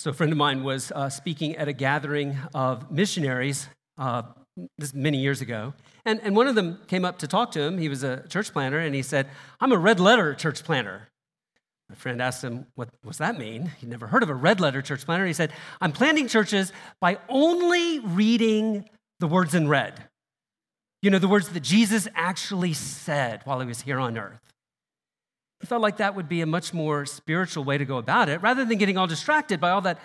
[0.00, 4.22] So, a friend of mine was uh, speaking at a gathering of missionaries uh,
[4.94, 5.74] many years ago.
[6.06, 7.76] And, and one of them came up to talk to him.
[7.76, 9.28] He was a church planter, and he said,
[9.60, 11.08] I'm a red letter church planter.
[11.90, 13.72] My friend asked him, What does that mean?
[13.78, 15.26] He'd never heard of a red letter church planter.
[15.26, 15.52] He said,
[15.82, 18.88] I'm planting churches by only reading
[19.18, 20.02] the words in red.
[21.02, 24.49] You know, the words that Jesus actually said while he was here on earth.
[25.60, 28.40] He felt like that would be a much more spiritual way to go about it
[28.42, 29.98] rather than getting all distracted by all that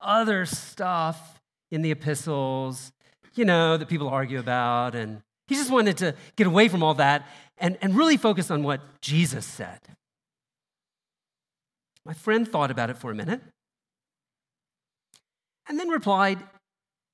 [0.00, 2.92] other stuff in the epistles,
[3.34, 4.94] you know, that people argue about.
[4.94, 7.26] And he just wanted to get away from all that
[7.58, 9.78] and, and really focus on what Jesus said.
[12.04, 13.40] My friend thought about it for a minute
[15.68, 16.38] and then replied,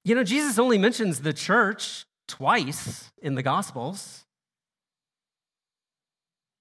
[0.05, 4.26] You know, Jesus only mentions the church twice in the Gospels.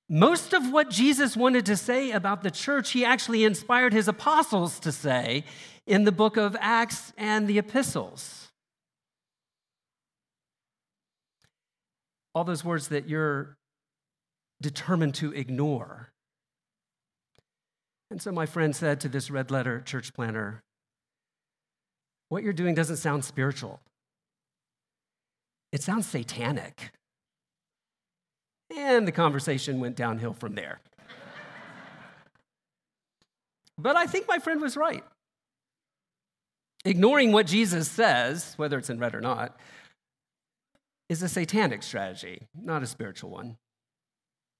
[0.07, 4.79] Most of what Jesus wanted to say about the church, he actually inspired his apostles
[4.81, 5.43] to say
[5.87, 8.49] in the book of Acts and the epistles.
[12.35, 13.55] All those words that you're
[14.61, 16.11] determined to ignore.
[18.11, 20.61] And so my friend said to this red letter church planner,
[22.29, 23.79] What you're doing doesn't sound spiritual,
[25.71, 26.91] it sounds satanic.
[28.75, 30.79] And the conversation went downhill from there.
[33.77, 35.03] but I think my friend was right.
[36.83, 39.57] Ignoring what Jesus says, whether it's in red or not,
[41.09, 43.57] is a satanic strategy, not a spiritual one.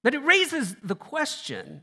[0.02, 1.82] But it raises the question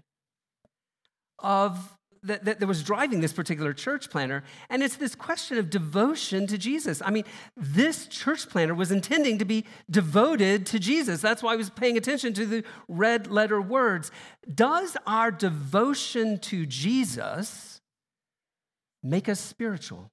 [1.40, 4.44] of that, that, that, was driving this particular church planner.
[4.70, 7.02] And it's this question of devotion to Jesus.
[7.04, 11.22] I mean, this church planner was intending to be devoted to Jesus.
[11.22, 14.12] That's why he was paying attention to the red letter words.
[14.54, 17.82] Does our devotion to Jesus
[19.02, 20.10] make us spiritual?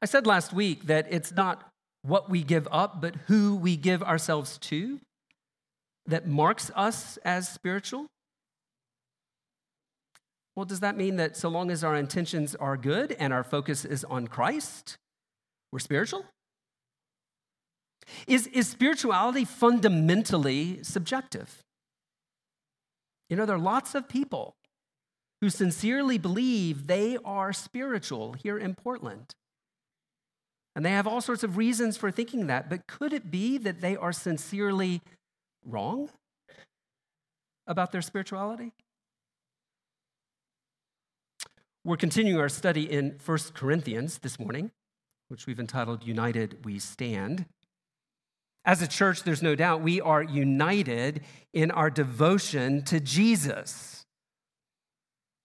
[0.00, 1.68] I said last week that it's not
[2.02, 5.00] what we give up, but who we give ourselves to
[6.06, 8.06] that marks us as spiritual.
[10.58, 13.84] Well, does that mean that so long as our intentions are good and our focus
[13.84, 14.96] is on Christ,
[15.70, 16.24] we're spiritual?
[18.26, 21.62] Is, is spirituality fundamentally subjective?
[23.30, 24.56] You know, there are lots of people
[25.40, 29.36] who sincerely believe they are spiritual here in Portland.
[30.74, 33.80] And they have all sorts of reasons for thinking that, but could it be that
[33.80, 35.02] they are sincerely
[35.64, 36.10] wrong
[37.68, 38.72] about their spirituality?
[41.84, 44.72] We're continuing our study in 1 Corinthians this morning,
[45.28, 47.46] which we've entitled United We Stand.
[48.64, 51.22] As a church, there's no doubt we are united
[51.52, 54.04] in our devotion to Jesus.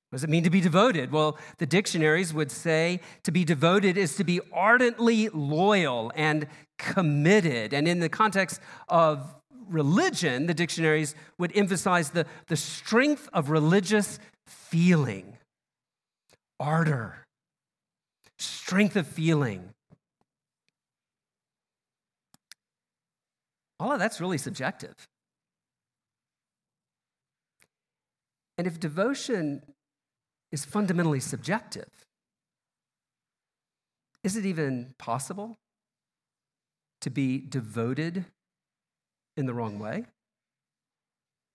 [0.09, 1.11] What does it mean to be devoted?
[1.11, 6.47] Well, the dictionaries would say to be devoted is to be ardently loyal and
[6.79, 7.73] committed.
[7.73, 9.35] And in the context of
[9.69, 15.37] religion, the dictionaries would emphasize the, the strength of religious feeling
[16.63, 17.25] ardor,
[18.39, 19.73] strength of feeling.
[23.79, 24.95] All of that's really subjective.
[28.57, 29.61] And if devotion
[30.53, 31.89] is fundamentally subjective,
[34.23, 35.57] is it even possible
[37.01, 38.23] to be devoted
[39.35, 40.05] in the wrong way?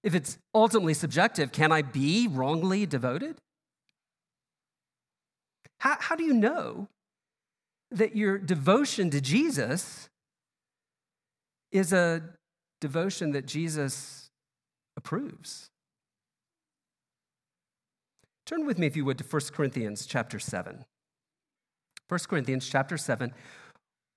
[0.03, 3.41] If it's ultimately subjective, can I be wrongly devoted?
[5.79, 6.89] How, how do you know
[7.91, 10.09] that your devotion to Jesus
[11.71, 12.23] is a
[12.81, 14.31] devotion that Jesus
[14.97, 15.71] approves?
[18.45, 20.85] Turn with me, if you would, to 1 Corinthians chapter 7.
[22.09, 23.33] 1 Corinthians chapter 7.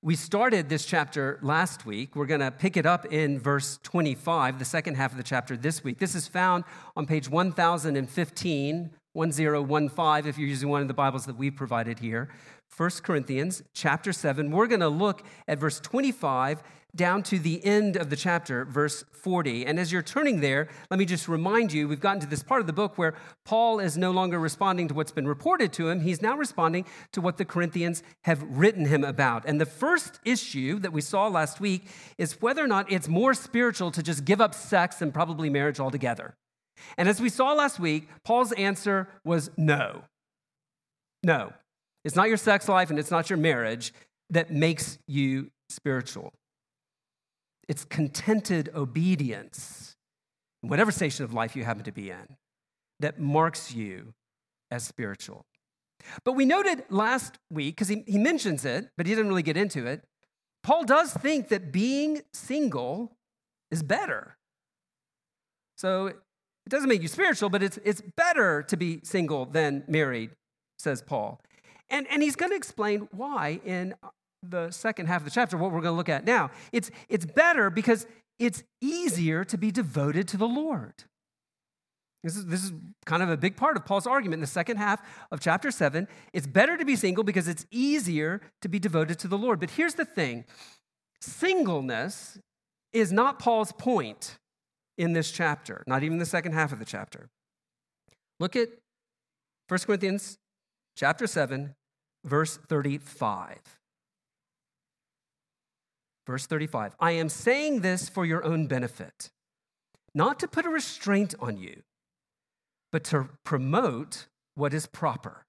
[0.02, 2.16] We started this chapter last week.
[2.16, 5.56] We're going to pick it up in verse 25, the second half of the chapter
[5.56, 6.00] this week.
[6.00, 6.64] This is found
[6.96, 12.30] on page 1015 1015 if you're using one of the Bibles that we've provided here.
[12.76, 14.50] 1 Corinthians chapter 7.
[14.50, 16.64] We're going to look at verse 25
[16.96, 19.66] down to the end of the chapter, verse 40.
[19.66, 22.62] And as you're turning there, let me just remind you we've gotten to this part
[22.62, 23.14] of the book where
[23.46, 26.02] Paul is no longer responding to what's been reported to him.
[26.02, 29.46] He's now responding to what the Corinthians have written him about.
[29.46, 31.86] And the first issue that we saw last week
[32.18, 35.80] is whether or not it's more spiritual to just give up sex and probably marriage
[35.80, 36.36] altogether.
[36.98, 40.04] And as we saw last week, Paul's answer was no.
[41.24, 41.54] No.
[42.04, 43.94] It's not your sex life and it's not your marriage
[44.30, 46.34] that makes you spiritual.
[47.68, 49.96] It's contented obedience,
[50.62, 52.38] whatever station of life you happen to be in,
[53.00, 54.14] that marks you
[54.70, 55.46] as spiritual.
[56.26, 59.58] But we noted last week, because he, he mentions it, but he didn't really get
[59.58, 60.04] into it,
[60.64, 63.16] Paul does think that being single
[63.70, 64.38] is better.
[65.78, 66.14] So
[66.66, 70.32] it doesn't make you spiritual, but it's, it's better to be single than married,
[70.78, 71.42] says Paul.
[71.90, 73.96] And, and he's going to explain why in
[74.44, 76.52] the second half of the chapter, what we're going to look at now.
[76.72, 78.08] It's, it's better because
[78.40, 80.94] it's easier to be devoted to the Lord.
[82.24, 82.74] This is, this is
[83.06, 86.08] kind of a big part of Paul's argument in the second half of chapter 7.
[86.34, 89.60] It's better to be single because it's easier to be devoted to the Lord.
[89.60, 90.46] But here's the thing
[91.20, 92.40] singleness
[92.94, 94.38] is not Paul's point
[94.98, 97.30] in this chapter, not even the second half of the chapter.
[98.40, 98.70] Look at
[99.68, 100.38] 1 Corinthians
[100.96, 101.76] chapter 7,
[102.26, 103.60] verse 35.
[106.28, 109.32] Verse 35 I am saying this for your own benefit,
[110.14, 111.84] not to put a restraint on you,
[112.92, 115.46] but to promote what is proper,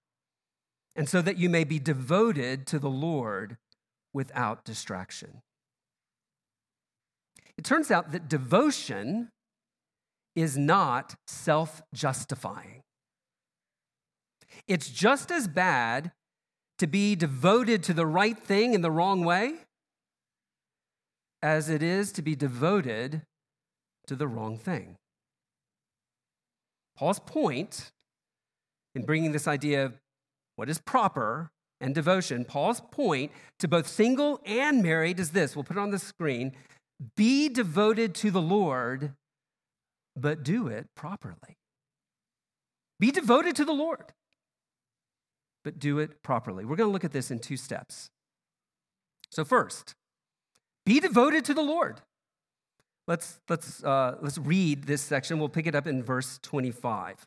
[0.97, 3.59] and so that you may be devoted to the Lord
[4.13, 5.43] without distraction.
[7.59, 9.29] It turns out that devotion
[10.35, 12.83] is not self justifying.
[14.67, 16.13] It's just as bad
[16.79, 19.55] to be devoted to the right thing in the wrong way
[21.43, 23.23] as it is to be devoted
[24.07, 24.97] to the wrong thing.
[26.97, 27.91] Paul's point
[28.95, 29.99] in bringing this idea of
[30.57, 31.51] what is proper
[31.81, 35.91] and devotion, Paul's point to both single and married is this we'll put it on
[35.91, 36.53] the screen
[37.17, 39.15] be devoted to the Lord,
[40.17, 41.59] but do it properly.
[43.01, 44.13] Be devoted to the Lord,
[45.65, 46.65] but do it properly.
[46.65, 48.11] We're going to look at this in two steps.
[49.31, 49.95] So, first,
[50.85, 52.01] be devoted to the Lord.
[53.09, 55.39] Let's, let's, uh, let's read this section.
[55.39, 57.27] We'll pick it up in verse 25.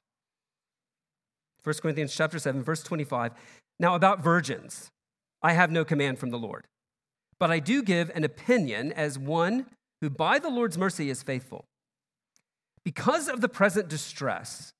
[1.63, 3.33] 1 Corinthians chapter 7, verse 25.
[3.80, 4.92] Now, about virgins,
[5.42, 6.68] I have no command from the Lord,
[7.40, 9.66] but I do give an opinion as one
[10.02, 11.66] who by the Lord's mercy is faithful.
[12.84, 14.74] Because of the present distress,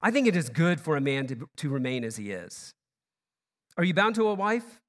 [0.00, 2.72] I think it is good for a man to, to remain as he is.
[3.76, 4.80] Are you bound to a wife?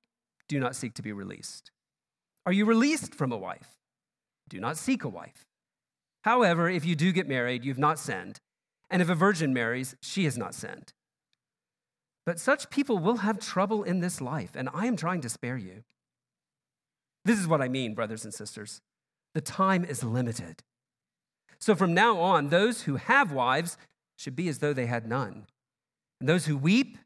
[0.47, 1.71] Do not seek to be released.
[2.45, 3.77] Are you released from a wife?
[4.49, 5.45] Do not seek a wife.
[6.23, 8.39] However, if you do get married, you've not sinned.
[8.89, 10.93] And if a virgin marries, she has not sinned.
[12.25, 15.57] But such people will have trouble in this life, and I am trying to spare
[15.57, 15.83] you.
[17.25, 18.81] This is what I mean, brothers and sisters.
[19.33, 20.63] The time is limited.
[21.59, 23.77] So from now on, those who have wives
[24.17, 25.45] should be as though they had none.
[26.19, 26.97] And those who weep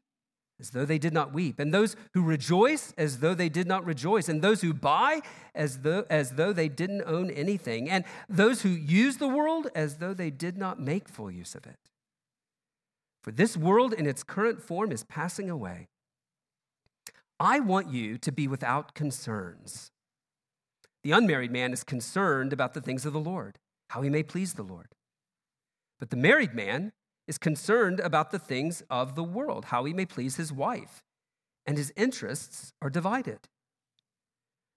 [0.58, 3.84] as though they did not weep, and those who rejoice as though they did not
[3.84, 5.20] rejoice, and those who buy
[5.54, 9.96] as though, as though they didn't own anything, and those who use the world as
[9.96, 11.76] though they did not make full use of it.
[13.22, 15.88] For this world in its current form is passing away.
[17.38, 19.90] I want you to be without concerns.
[21.06, 23.60] The unmarried man is concerned about the things of the Lord,
[23.90, 24.88] how he may please the Lord.
[26.00, 26.94] But the married man
[27.28, 31.04] is concerned about the things of the world, how he may please his wife,
[31.64, 33.38] and his interests are divided.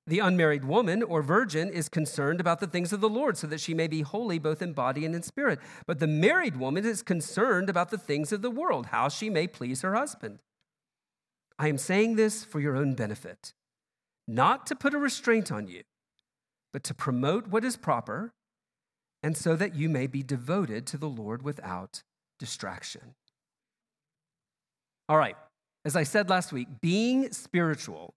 [0.06, 3.60] The unmarried woman or virgin is concerned about the things of the Lord so that
[3.60, 5.58] she may be holy both in body and in spirit.
[5.88, 9.48] But the married woman is concerned about the things of the world, how she may
[9.48, 10.38] please her husband.
[11.58, 13.56] I am saying this for your own benefit,
[14.27, 15.82] not to put a restraint on you,
[16.74, 18.32] but to promote what is proper,
[19.22, 22.04] and so that you may be devoted to the Lord without
[22.38, 23.16] distraction.
[25.08, 25.36] All right,
[25.86, 28.14] as I said last week, being spiritual,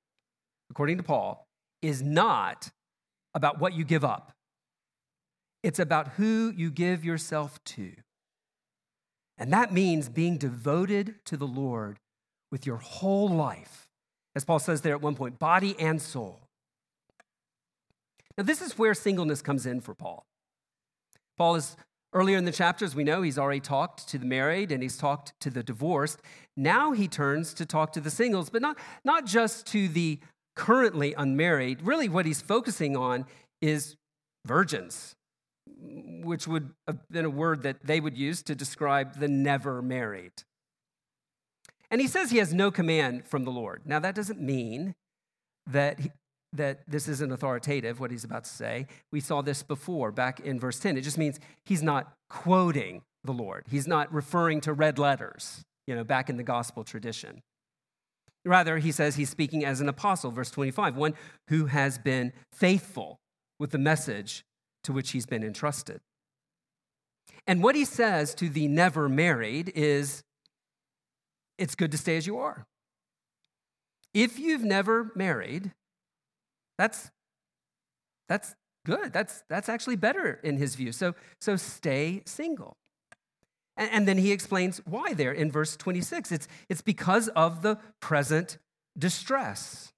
[0.71, 1.47] according to Paul,
[1.81, 2.71] is not
[3.35, 4.33] about what you give up,
[5.63, 7.93] it's about who you give yourself to.
[9.39, 11.99] And that means being devoted to the Lord
[12.51, 13.89] with your whole life,
[14.37, 16.41] as Paul says there at one point, body and soul.
[18.37, 20.25] Now, this is where singleness comes in for Paul.
[21.37, 21.77] Paul is
[22.15, 25.33] Earlier in the chapters, we know he's already talked to the married and he's talked
[25.41, 26.21] to the divorced.
[26.57, 30.21] Now he turns to talk to the singles, but not, not just to the
[30.55, 31.81] currently unmarried.
[31.83, 33.25] Really, what he's focusing on
[33.63, 33.97] is
[34.45, 35.15] virgins,
[35.67, 40.33] which would have been a word that they would use to describe the never married.
[41.91, 43.83] And he says he has no command from the Lord.
[43.87, 44.95] Now, that doesn't mean
[45.67, 45.99] that
[46.53, 48.87] that this isn't authoritative, what he's about to say.
[49.11, 50.97] We saw this before back in verse 10.
[50.97, 55.95] It just means he's not quoting the Lord, he's not referring to red letters, you
[55.95, 57.41] know, back in the gospel tradition.
[58.45, 61.15] Rather, he says he's speaking as an apostle, verse 25, one
[61.49, 63.21] who has been faithful
[63.61, 64.45] with the message
[64.83, 66.01] to which he's been entrusted.
[67.47, 70.23] And what he says to the never married is
[71.59, 72.67] it's good to stay as you are.
[74.15, 75.73] If you've never married,
[76.83, 77.13] that's
[78.29, 79.13] that's good.
[79.13, 80.91] That's that's actually better in his view.
[80.91, 82.77] So so stay single.
[83.77, 86.33] And, and then he explains why there in verse 26.
[86.33, 88.59] It's it's because of the present
[88.99, 89.93] distress.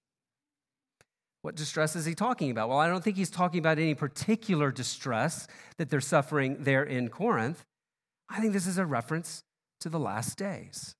[1.40, 2.68] What distress is he talking about?
[2.68, 5.46] Well, I don't think he's talking about any particular distress
[5.78, 7.64] that they're suffering there in Corinth.
[8.28, 9.42] I think this is a reference
[9.80, 10.96] to the last days.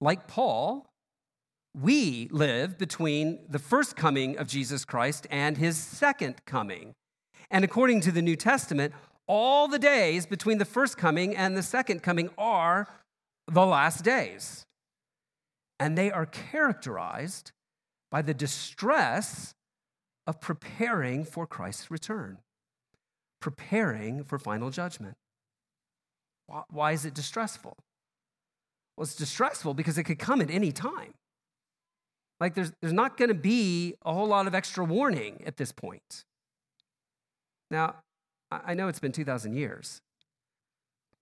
[0.00, 0.87] Like Paul,
[1.74, 6.94] we live between the first coming of Jesus Christ and his second coming.
[7.50, 8.92] And according to the New Testament,
[9.26, 12.88] all the days between the first coming and the second coming are
[13.46, 14.64] the last days.
[15.78, 17.52] And they are characterized
[18.10, 19.54] by the distress
[20.26, 22.38] of preparing for Christ's return,
[23.40, 25.16] preparing for final judgment.
[26.70, 27.76] Why is it distressful?
[28.96, 31.14] Well, it's distressful because it could come at any time.
[32.40, 35.72] Like, there's, there's not going to be a whole lot of extra warning at this
[35.72, 36.24] point.
[37.70, 37.96] Now,
[38.50, 40.00] I know it's been 2,000 years,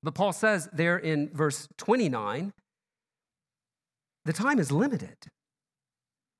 [0.02, 2.52] but Paul says there in verse 29
[4.26, 5.16] the time is limited.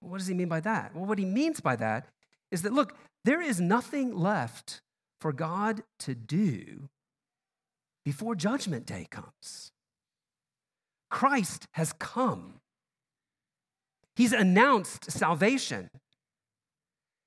[0.01, 0.95] What does he mean by that?
[0.95, 2.09] Well, what he means by that
[2.51, 4.81] is that, look, there is nothing left
[5.21, 6.89] for God to do
[8.05, 9.71] before judgment day comes.
[11.11, 12.55] Christ has come.
[14.17, 15.91] He's announced salvation.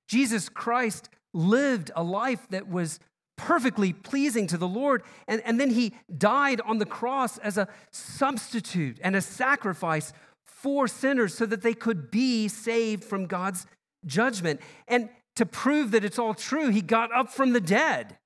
[0.08, 3.00] Jesus Christ lived a life that was
[3.38, 7.70] perfectly pleasing to the Lord, and, and then he died on the cross as a
[7.92, 10.12] substitute and a sacrifice
[10.44, 13.66] for sinners so that they could be saved from God's
[14.06, 14.60] judgment.
[14.88, 18.18] And to prove that it's all true, he got up from the dead.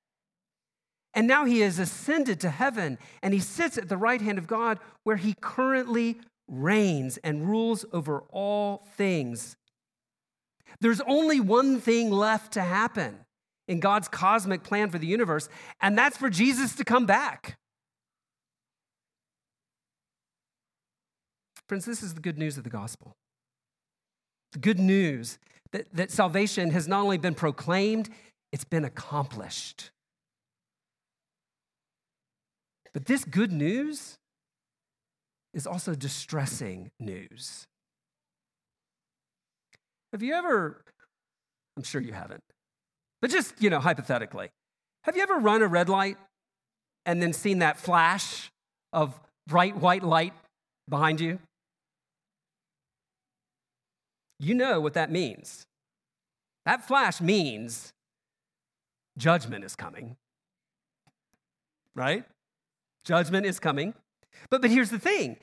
[1.13, 4.47] And now he has ascended to heaven and he sits at the right hand of
[4.47, 6.17] God where he currently
[6.47, 9.55] reigns and rules over all things.
[10.79, 13.19] There's only one thing left to happen
[13.67, 15.47] in God's cosmic plan for the universe,
[15.81, 17.57] and that's for Jesus to come back.
[21.67, 23.15] Friends, this is the good news of the gospel.
[24.51, 25.39] The good news
[25.71, 28.09] that, that salvation has not only been proclaimed,
[28.51, 29.89] it's been accomplished.
[32.93, 34.17] But this good news
[35.53, 37.65] is also distressing news.
[40.11, 40.81] Have you ever,
[41.77, 42.43] I'm sure you haven't,
[43.21, 44.49] but just, you know, hypothetically,
[45.03, 46.17] have you ever run a red light
[47.05, 48.51] and then seen that flash
[48.91, 50.33] of bright white light
[50.89, 51.39] behind you?
[54.39, 55.65] You know what that means.
[56.65, 57.91] That flash means
[59.17, 60.15] judgment is coming,
[61.95, 62.23] right?
[63.05, 63.93] Judgment is coming.
[64.49, 65.37] But, but here's the thing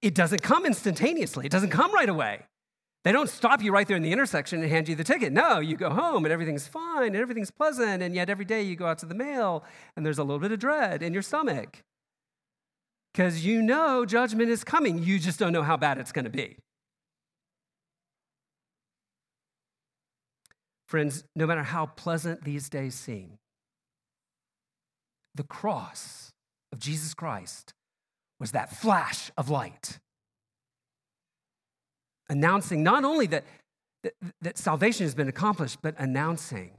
[0.00, 2.42] it doesn't come instantaneously, it doesn't come right away.
[3.04, 5.32] They don't stop you right there in the intersection and hand you the ticket.
[5.32, 8.76] No, you go home and everything's fine and everything's pleasant, and yet every day you
[8.76, 9.64] go out to the mail
[9.96, 11.82] and there's a little bit of dread in your stomach.
[13.12, 16.30] Because you know judgment is coming, you just don't know how bad it's going to
[16.30, 16.56] be.
[20.86, 23.38] Friends, no matter how pleasant these days seem,
[25.34, 26.30] the cross
[26.72, 27.72] of Jesus Christ
[28.42, 30.00] was that flash of light,
[32.28, 33.44] announcing not only that,
[34.02, 36.72] that, that salvation has been accomplished, but announcing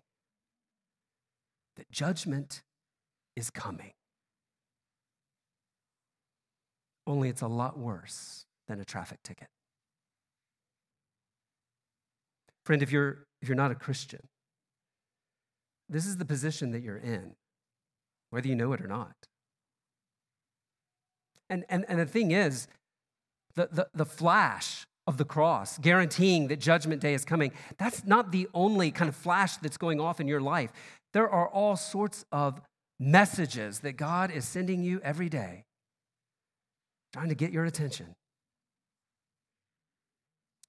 [1.77, 2.63] that judgment
[3.37, 3.93] is coming.
[7.07, 9.47] Only it's a lot worse than a traffic ticket.
[12.65, 14.27] Friend, if you're, if you're not a Christian,
[15.87, 17.35] this is the position that you're in,
[18.31, 19.15] whether you know it or not.
[21.53, 22.67] And, and, and the thing is,
[23.53, 28.31] the, the, the flash of the cross, guaranteeing that judgment day is coming, that's not
[28.31, 30.71] the only kind of flash that's going off in your life.
[31.13, 32.59] There are all sorts of
[32.99, 35.65] messages that God is sending you every day,
[37.13, 38.15] trying to get your attention.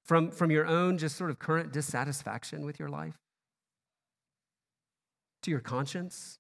[0.05, 3.15] From, from your own just sort of current dissatisfaction with your life,
[5.45, 6.39] to your conscience,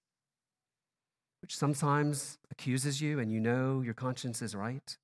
[1.45, 4.97] which sometimes accuses you and you know your conscience is right,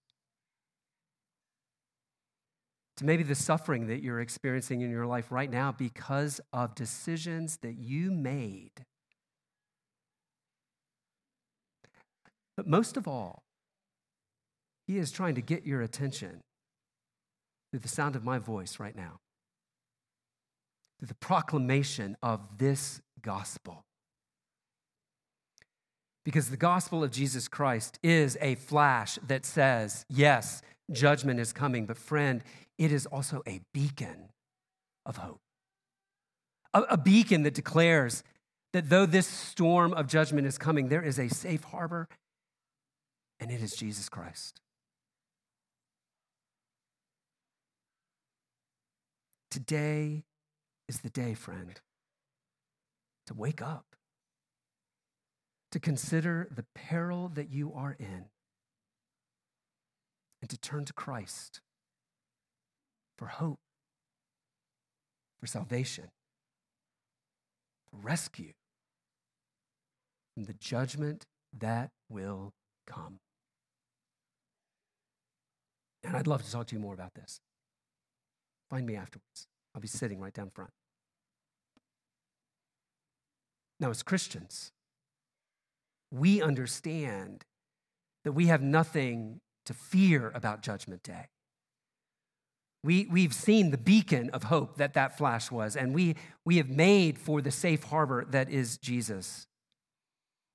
[2.97, 7.59] to maybe the suffering that you're experiencing in your life right now because of decisions
[7.59, 8.87] that you made.
[12.57, 13.43] But most of all,
[14.87, 16.41] He is trying to get your attention
[17.71, 19.21] through the sound of my voice right now,
[20.99, 23.85] through the proclamation of this gospel.
[26.31, 31.87] Because the gospel of Jesus Christ is a flash that says, yes, judgment is coming,
[31.87, 32.45] but friend,
[32.79, 34.29] it is also a beacon
[35.05, 35.41] of hope.
[36.73, 38.23] A, a beacon that declares
[38.73, 42.07] that though this storm of judgment is coming, there is a safe harbor,
[43.41, 44.61] and it is Jesus Christ.
[49.51, 50.23] Today
[50.89, 51.81] is the day, friend,
[53.27, 53.90] to wake up,
[55.73, 58.27] to consider the peril that you are in,
[60.41, 61.61] and to turn to Christ
[63.17, 63.61] for hope,
[65.39, 66.11] for salvation,
[67.91, 68.53] for rescue
[70.35, 72.53] from the judgment that will
[72.87, 73.19] come.
[76.03, 77.41] And I'd love to talk to you more about this.
[78.71, 79.47] Find me afterwards.
[79.75, 80.71] I'll be sitting right down front.
[83.79, 84.73] Now, as Christians,
[86.11, 87.45] we understand
[88.25, 91.29] that we have nothing to fear about Judgment Day.
[92.83, 96.69] We, we've seen the beacon of hope that that flash was, and we, we have
[96.69, 99.47] made for the safe harbor that is Jesus.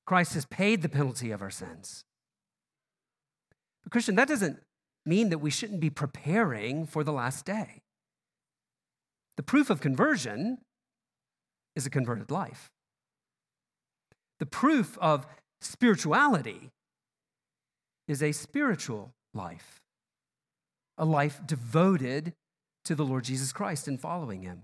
[0.05, 2.03] Christ has paid the penalty of our sins.
[3.83, 4.59] But, Christian, that doesn't
[5.05, 7.83] mean that we shouldn't be preparing for the last day.
[9.37, 10.59] The proof of conversion
[11.75, 12.71] is a converted life.
[14.39, 15.27] The proof of
[15.61, 16.71] spirituality
[18.07, 19.81] is a spiritual life,
[20.97, 22.33] a life devoted
[22.85, 24.63] to the Lord Jesus Christ and following him.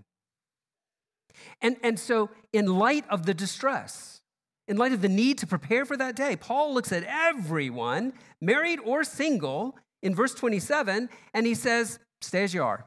[1.60, 4.20] And, and so, in light of the distress,
[4.68, 8.78] in light of the need to prepare for that day, Paul looks at everyone, married
[8.84, 12.86] or single, in verse 27, and he says, Stay as you are.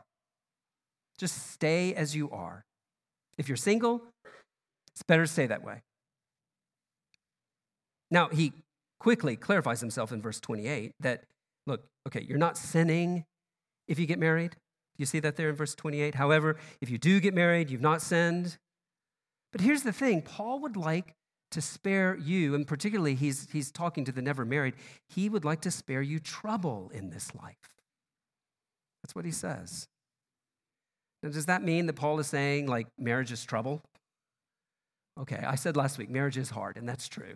[1.18, 2.66] Just stay as you are.
[3.38, 4.04] If you're single,
[4.94, 5.82] it's better to stay that way.
[8.16, 8.54] Now, he
[8.98, 11.26] quickly clarifies himself in verse 28 that,
[11.68, 13.26] look, okay, you're not sinning
[13.90, 14.51] if you get married.
[14.51, 14.58] Do
[15.00, 16.16] You see that there in verse 28?
[16.16, 18.58] However, if you do get married, you've not sinned.
[19.51, 21.14] But here's the thing Paul would like
[21.51, 24.75] to spare you, and particularly he's, he's talking to the never married,
[25.10, 27.58] he would like to spare you trouble in this life.
[29.04, 29.90] That's what he says.
[31.22, 33.82] Now, does that mean that Paul is saying, like, marriage is trouble?
[35.20, 37.36] Okay, I said last week, marriage is hard, and that's true.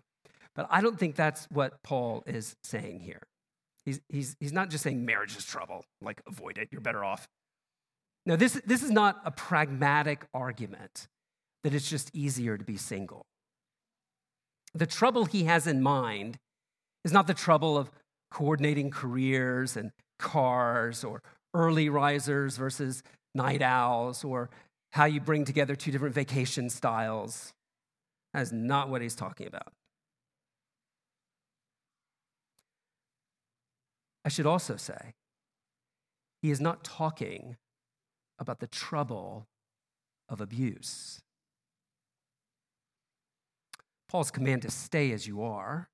[0.60, 3.22] But I don't think that's what Paul is saying here.
[3.86, 7.30] He's, he's, he's not just saying marriage is trouble, like, avoid it, you're better off.
[8.26, 11.08] Now, this, this is not a pragmatic argument
[11.64, 13.26] that it's just easier to be single.
[14.74, 16.38] The trouble he has in mind
[17.06, 17.90] is not the trouble of
[18.30, 23.02] coordinating careers and cars or early risers versus
[23.34, 24.50] night owls or
[24.92, 27.54] how you bring together two different vacation styles.
[28.34, 29.72] That is not what he's talking about.
[34.26, 35.14] I should also say,
[36.42, 37.58] he is not talking
[38.38, 39.48] about the trouble
[40.28, 41.22] of abuse.
[44.08, 45.90] Paul's command to stay as you are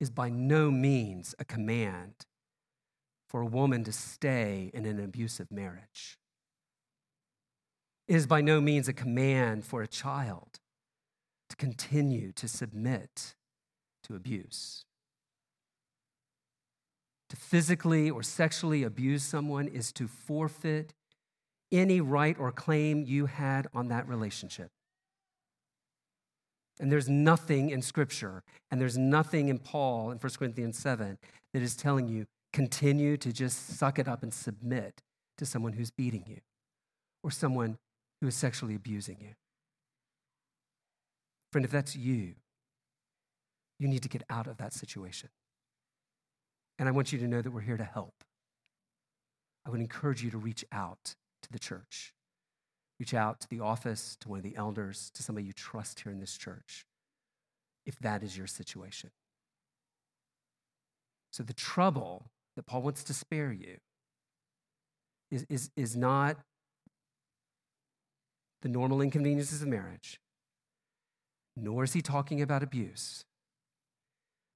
[0.00, 2.26] is by no means a command
[3.28, 6.18] for a woman to stay in an abusive marriage.
[8.06, 10.60] It is by no means a command for a child
[11.48, 13.34] to continue to submit
[14.04, 14.84] to abuse.
[17.34, 20.94] To physically or sexually abuse someone is to forfeit
[21.72, 24.70] any right or claim you had on that relationship.
[26.78, 31.18] And there's nothing in Scripture, and there's nothing in Paul in 1 Corinthians 7
[31.52, 35.02] that is telling you continue to just suck it up and submit
[35.36, 36.38] to someone who's beating you
[37.24, 37.78] or someone
[38.20, 39.34] who is sexually abusing you.
[41.50, 42.34] Friend, if that's you,
[43.80, 45.30] you need to get out of that situation.
[46.78, 48.14] And I want you to know that we're here to help.
[49.66, 52.12] I would encourage you to reach out to the church.
[52.98, 56.12] Reach out to the office, to one of the elders, to somebody you trust here
[56.12, 56.84] in this church,
[57.86, 59.10] if that is your situation.
[61.32, 63.78] So, the trouble that Paul wants to spare you
[65.30, 66.36] is, is, is not
[68.62, 70.20] the normal inconveniences of marriage,
[71.56, 73.24] nor is he talking about abuse.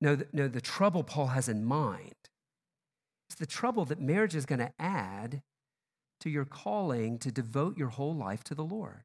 [0.01, 2.15] No, the, no, the trouble Paul has in mind
[3.31, 5.43] is the trouble that marriage is going to add
[6.21, 9.05] to your calling to devote your whole life to the Lord.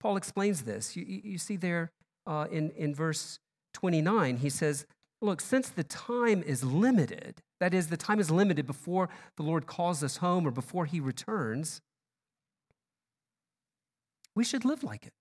[0.00, 0.96] Paul explains this.
[0.96, 1.92] You, you see there
[2.26, 3.38] uh, in, in verse
[3.74, 4.86] 29, he says,
[5.22, 9.66] Look, since the time is limited, that is, the time is limited before the Lord
[9.66, 11.82] calls us home or before he returns,
[14.34, 15.12] we should live like it.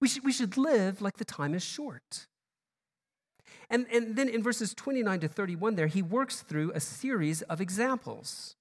[0.00, 2.26] We should, we should live like the time is short.
[3.68, 7.60] And, and then in verses 29 to 31, there, he works through a series of
[7.60, 8.56] examples.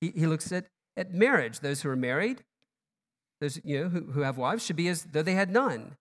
[0.00, 1.60] He, he looks at, at marriage.
[1.60, 2.42] Those who are married,
[3.40, 5.96] those you know, who, who have wives, should be as though they had none.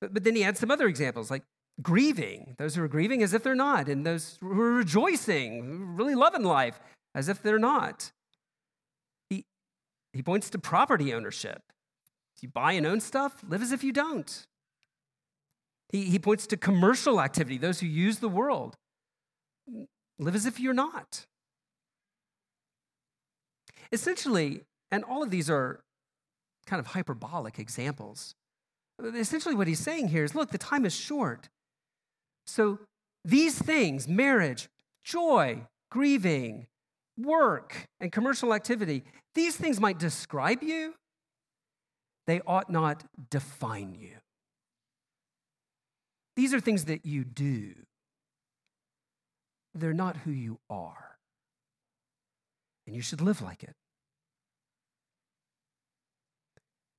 [0.00, 1.42] But, but then he adds some other examples, like
[1.82, 6.14] grieving, those who are grieving as if they're not, and those who are rejoicing, really
[6.14, 6.80] loving life,
[7.14, 8.10] as if they're not.
[9.28, 9.44] He,
[10.14, 11.62] he points to property ownership.
[12.40, 14.46] You buy and own stuff, live as if you don't.
[15.90, 18.76] He, he points to commercial activity, those who use the world.
[20.18, 21.26] Live as if you're not.
[23.92, 25.80] Essentially, and all of these are
[26.66, 28.34] kind of hyperbolic examples.
[29.14, 31.48] Essentially, what he's saying here is look, the time is short.
[32.46, 32.80] So
[33.24, 34.68] these things marriage,
[35.04, 36.66] joy, grieving,
[37.16, 39.04] work, and commercial activity
[39.36, 40.94] these things might describe you,
[42.26, 44.16] they ought not define you.
[46.34, 47.74] These are things that you do,
[49.74, 51.18] they're not who you are.
[52.86, 53.74] And you should live like it.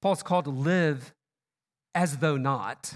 [0.01, 1.13] Paul's called to live
[1.95, 2.95] as though not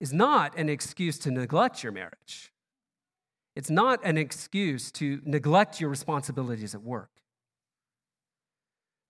[0.00, 2.52] is not an excuse to neglect your marriage.
[3.56, 7.13] It's not an excuse to neglect your responsibilities at work.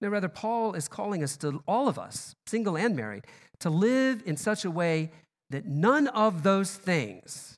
[0.01, 3.27] No, rather, Paul is calling us to all of us, single and married,
[3.61, 5.11] to live in such a way
[5.51, 7.57] that none of those things,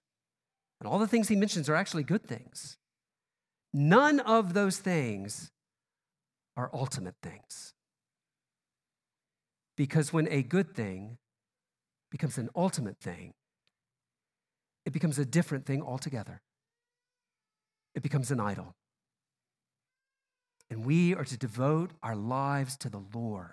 [0.80, 2.76] and all the things he mentions are actually good things,
[3.72, 5.50] none of those things
[6.56, 7.72] are ultimate things.
[9.76, 11.18] Because when a good thing
[12.10, 13.34] becomes an ultimate thing,
[14.84, 16.40] it becomes a different thing altogether.
[17.94, 18.74] It becomes an idol.
[20.70, 23.50] And we are to devote our lives to the Lord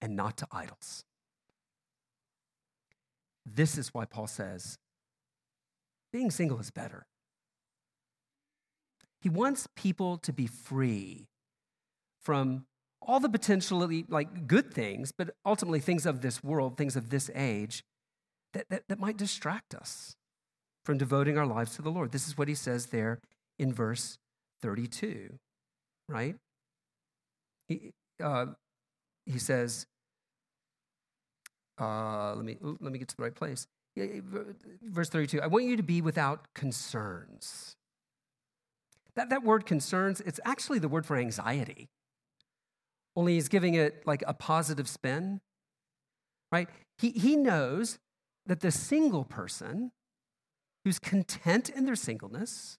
[0.00, 1.04] and not to idols.
[3.44, 4.78] This is why Paul says
[6.12, 7.06] being single is better.
[9.20, 11.26] He wants people to be free
[12.22, 12.66] from
[13.00, 17.30] all the potentially like good things, but ultimately things of this world, things of this
[17.34, 17.82] age,
[18.52, 20.14] that, that, that might distract us
[20.84, 22.12] from devoting our lives to the Lord.
[22.12, 23.18] This is what he says there
[23.58, 24.18] in verse
[24.62, 25.38] 32,
[26.08, 26.36] right?
[27.68, 27.92] He,
[28.22, 28.46] uh,
[29.26, 29.86] he says,
[31.80, 33.66] uh, let, me, let me get to the right place.
[34.82, 37.76] Verse 32 I want you to be without concerns.
[39.16, 41.88] That, that word concerns, it's actually the word for anxiety
[43.18, 45.40] only he's giving it like a positive spin,
[46.52, 46.68] right?
[46.98, 47.98] He, he knows
[48.46, 49.90] that the single person
[50.84, 52.78] who's content in their singleness,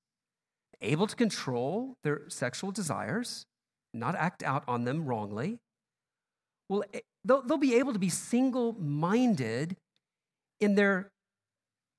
[0.81, 3.45] able to control their sexual desires,
[3.93, 5.59] not act out on them wrongly,
[6.69, 9.75] well, eh, they'll, they'll be able to be single minded
[10.59, 11.11] in their,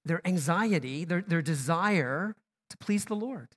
[0.04, 2.36] their anxiety, their, their desire
[2.70, 3.48] to please the Lord.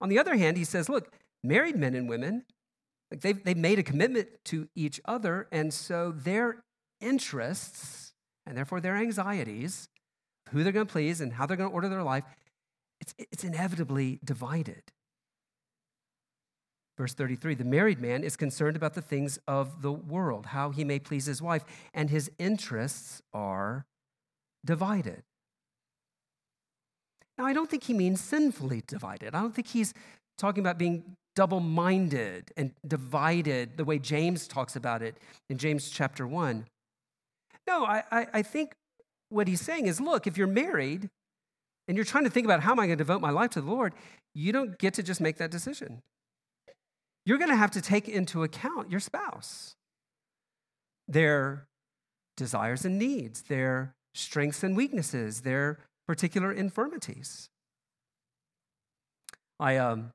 [0.00, 2.44] On the other hand, he says, look, married men and women,
[3.10, 6.64] like they've, they've made a commitment to each other, and so their
[7.00, 8.12] interests
[8.46, 9.88] and therefore their anxieties,
[10.50, 12.24] who they're going to please and how they're going to order their life,
[13.02, 14.82] it's, it's inevitably divided.
[16.96, 20.84] Verse 33 the married man is concerned about the things of the world, how he
[20.84, 23.86] may please his wife, and his interests are
[24.64, 25.24] divided.
[27.36, 29.34] Now, I don't think he means sinfully divided.
[29.34, 29.92] I don't think he's
[30.38, 35.16] talking about being double minded and divided the way James talks about it
[35.50, 36.66] in James chapter 1.
[37.66, 38.74] No, I, I, I think
[39.28, 41.08] what he's saying is look, if you're married
[41.92, 43.60] and you're trying to think about how am I going to devote my life to
[43.60, 43.92] the Lord,
[44.32, 46.00] you don't get to just make that decision.
[47.26, 49.74] You're going to have to take into account your spouse,
[51.06, 51.66] their
[52.34, 57.50] desires and needs, their strengths and weaknesses, their particular infirmities.
[59.60, 60.12] I, um,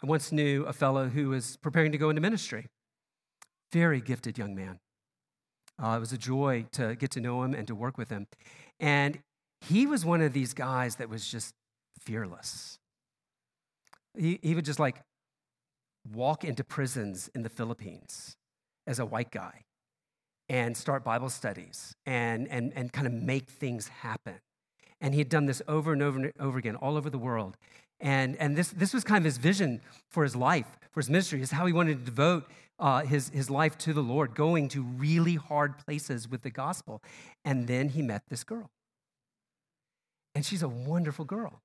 [0.00, 2.66] I once knew a fellow who was preparing to go into ministry.
[3.72, 4.78] Very gifted young man.
[5.82, 8.28] Uh, it was a joy to get to know him and to work with him.
[8.78, 9.18] And
[9.60, 11.54] he was one of these guys that was just
[12.00, 12.78] fearless.
[14.16, 15.02] He, he would just like
[16.12, 18.36] walk into prisons in the Philippines
[18.86, 19.64] as a white guy
[20.48, 24.34] and start Bible studies and, and, and kind of make things happen.
[25.00, 27.56] And he had done this over and over and over again, all over the world.
[28.00, 31.42] And, and this, this was kind of his vision for his life, for his ministry,
[31.42, 34.82] is how he wanted to devote uh, his, his life to the Lord, going to
[34.82, 37.02] really hard places with the gospel.
[37.44, 38.70] And then he met this girl.
[40.38, 41.62] And she's a wonderful girl.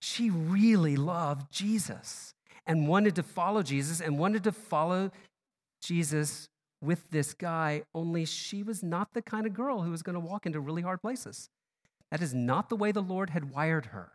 [0.00, 2.32] She really loved Jesus
[2.64, 5.10] and wanted to follow Jesus and wanted to follow
[5.82, 6.48] Jesus
[6.80, 10.20] with this guy, only she was not the kind of girl who was going to
[10.20, 11.50] walk into really hard places.
[12.12, 14.12] That is not the way the Lord had wired her.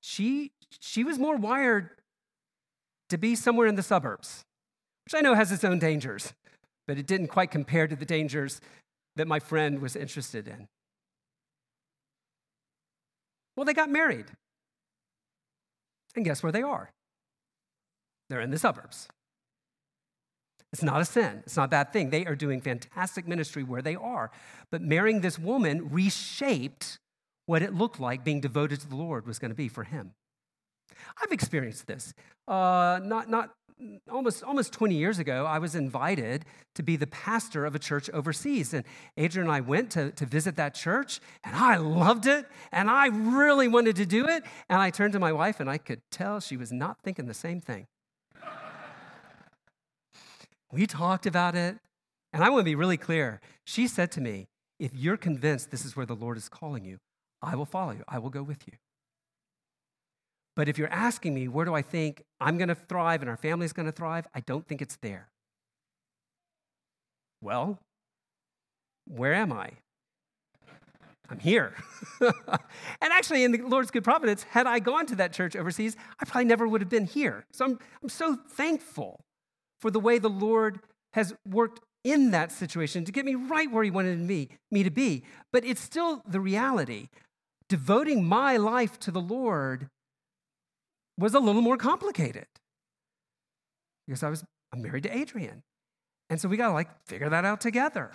[0.00, 1.90] She, she was more wired
[3.10, 4.42] to be somewhere in the suburbs,
[5.04, 6.32] which I know has its own dangers,
[6.86, 8.58] but it didn't quite compare to the dangers
[9.16, 10.68] that my friend was interested in.
[13.56, 14.26] Well, they got married.
[16.14, 16.90] And guess where they are?
[18.28, 19.08] They're in the suburbs.
[20.72, 21.42] It's not a sin.
[21.44, 22.10] It's not a bad thing.
[22.10, 24.30] They are doing fantastic ministry where they are.
[24.70, 26.98] But marrying this woman reshaped
[27.46, 30.12] what it looked like being devoted to the Lord was going to be for him.
[31.22, 32.14] I've experienced this.
[32.48, 33.50] Uh, not, not
[34.10, 38.08] almost, almost 20 years ago, I was invited to be the pastor of a church
[38.10, 38.72] overseas.
[38.72, 38.84] And
[39.16, 43.08] Adrian and I went to, to visit that church, and I loved it, and I
[43.08, 44.44] really wanted to do it.
[44.68, 47.34] And I turned to my wife, and I could tell she was not thinking the
[47.34, 47.86] same thing.
[50.70, 51.76] We talked about it,
[52.32, 53.40] and I want to be really clear.
[53.64, 56.98] She said to me, If you're convinced this is where the Lord is calling you,
[57.42, 58.74] I will follow you, I will go with you.
[60.54, 63.36] But if you're asking me, where do I think I'm going to thrive and our
[63.36, 64.26] family's going to thrive?
[64.34, 65.28] I don't think it's there.
[67.40, 67.78] Well,
[69.06, 69.70] where am I?
[71.28, 71.74] I'm here.
[72.20, 72.32] and
[73.00, 76.44] actually, in the Lord's good providence, had I gone to that church overseas, I probably
[76.44, 77.46] never would have been here.
[77.52, 79.20] So I'm, I'm so thankful
[79.80, 80.80] for the way the Lord
[81.14, 84.90] has worked in that situation to get me right where He wanted me, me to
[84.90, 85.24] be.
[85.52, 87.08] But it's still the reality.
[87.68, 89.88] Devoting my life to the Lord
[91.22, 92.46] was a little more complicated
[94.06, 95.62] because I was I'm married to Adrian.
[96.28, 98.10] And so we got to like figure that out together.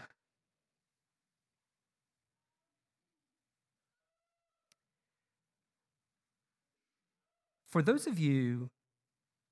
[7.69, 8.69] For those of you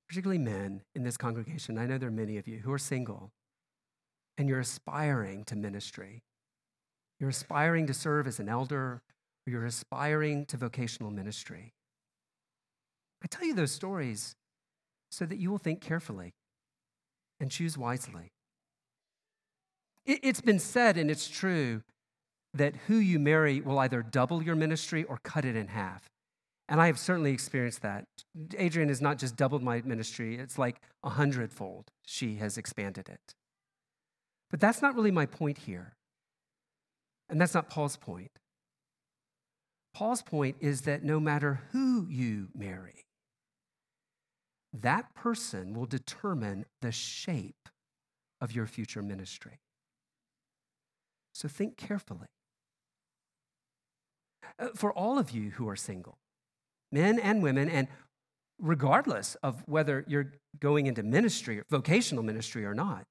[0.09, 3.31] particularly men in this congregation, I know there are many of you who are single
[4.37, 6.23] and you're aspiring to ministry.
[7.19, 9.01] You're aspiring to serve as an elder,
[9.47, 11.74] or you're aspiring to vocational ministry.
[13.23, 14.35] I tell you those stories
[15.09, 16.33] so that you will think carefully
[17.39, 18.31] and choose wisely.
[20.05, 21.81] It's been said, and it's true,
[22.53, 26.03] that who you marry will either double your ministry or cut it in half.
[26.67, 28.05] And I have certainly experienced that.
[28.57, 33.33] Adrian has not just doubled my ministry, it's like a hundredfold she has expanded it.
[34.49, 35.93] But that's not really my point here.
[37.29, 38.31] And that's not Paul's point.
[39.93, 43.04] Paul's point is that no matter who you marry,
[44.81, 47.69] that person will determine the shape
[48.41, 49.59] of your future ministry.
[51.33, 52.27] So think carefully.
[54.57, 56.17] Uh, for all of you who are single,
[56.91, 57.87] men and women, and
[58.59, 63.05] regardless of whether you're going into ministry, vocational ministry or not,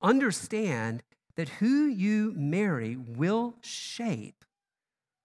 [0.00, 1.02] understand
[1.36, 4.44] that who you marry will shape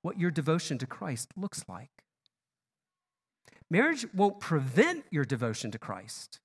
[0.01, 1.96] what your devotion to Christ looks like.
[3.69, 6.39] Marriage won't prevent your devotion to Christ,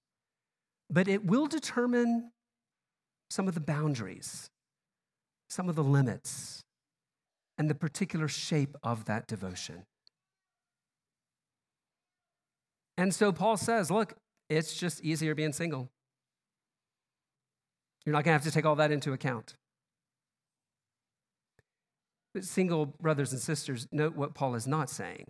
[0.91, 2.33] but it will determine
[3.31, 4.51] some of the boundaries,
[5.49, 6.63] some of the limits,
[7.59, 9.85] and the particular shape of that devotion.
[12.99, 14.15] And so Paul says, look,
[14.51, 15.89] it's just easier being single.
[18.05, 19.55] You're not going to have to take all that into account.
[22.35, 25.27] But single brothers and sisters, note what Paul is not saying.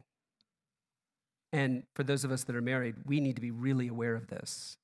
[1.53, 4.29] And for those of us that are married, we need to be really aware of
[4.29, 4.77] this.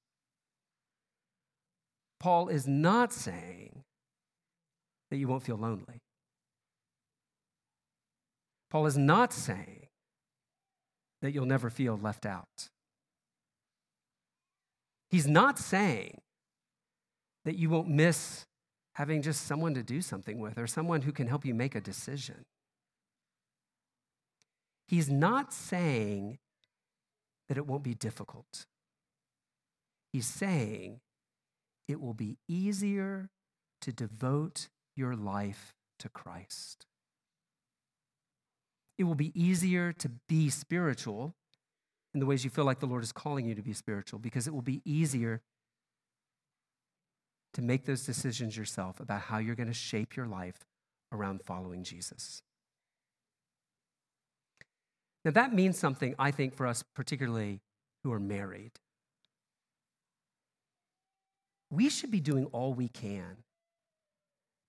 [2.21, 3.85] Paul is not saying
[5.11, 6.03] that you won't feel lonely.
[8.71, 9.87] Paul is not saying
[11.23, 12.69] that you'll never feel left out.
[15.11, 16.21] He's not saying
[17.45, 18.45] that you won't miss
[18.95, 21.81] having just someone to do something with or someone who can help you make a
[21.81, 22.45] decision.
[24.87, 26.39] He's not saying
[27.49, 28.67] that it won't be difficult.
[30.13, 31.01] He's saying
[31.87, 33.31] it will be easier
[33.83, 36.87] to devote your life to Christ.
[38.99, 41.35] It will be easier to be spiritual
[42.15, 44.47] in the ways you feel like the Lord is calling you to be spiritual because
[44.47, 45.43] it will be easier
[47.55, 50.65] to make those decisions yourself about how you're going to shape your life
[51.13, 52.43] around following Jesus.
[55.29, 57.61] Now, that means something, I think, for us, particularly
[58.03, 58.71] who are married.
[61.69, 63.37] We should be doing all we can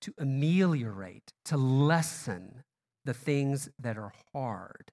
[0.01, 2.65] to ameliorate, to lessen
[3.05, 4.91] the things that are hard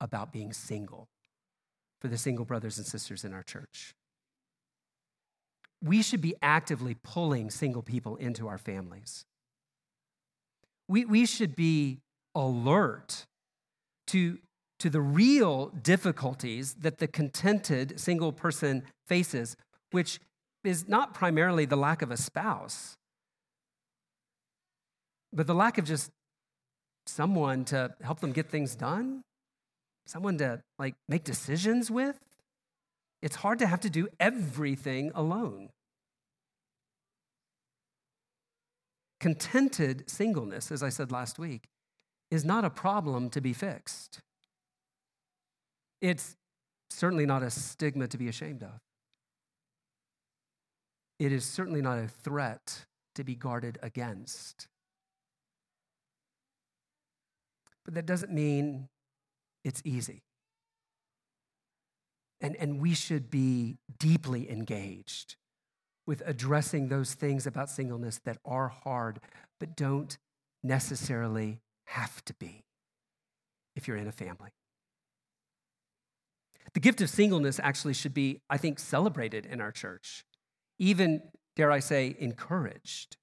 [0.00, 1.06] about being single
[2.00, 3.94] for the single brothers and sisters in our church.
[5.82, 9.24] we should be actively pulling single people into our families.
[10.88, 12.00] We, we should be
[12.34, 13.26] alert
[14.08, 14.38] to,
[14.80, 19.56] to the real difficulties that the contented single person faces,
[19.92, 20.20] which
[20.64, 22.96] is not primarily the lack of a spouse,
[25.32, 26.10] but the lack of just
[27.06, 29.22] someone to help them get things done,
[30.06, 32.18] someone to like make decisions with.
[33.22, 35.68] It's hard to have to do everything alone.
[39.20, 41.68] Contented singleness, as I said last week,
[42.30, 44.20] is not a problem to be fixed.
[46.00, 46.36] It's
[46.88, 48.80] certainly not a stigma to be ashamed of.
[51.18, 54.68] It is certainly not a threat to be guarded against.
[57.84, 58.88] But that doesn't mean
[59.64, 60.22] it's easy.
[62.40, 65.36] And, and we should be deeply engaged
[66.06, 69.20] with addressing those things about singleness that are hard,
[69.58, 70.16] but don't
[70.62, 72.64] necessarily have to be
[73.76, 74.50] if you're in a family.
[76.74, 80.24] The gift of singleness actually should be, I think, celebrated in our church,
[80.78, 81.22] even,
[81.56, 83.16] dare I say, encouraged.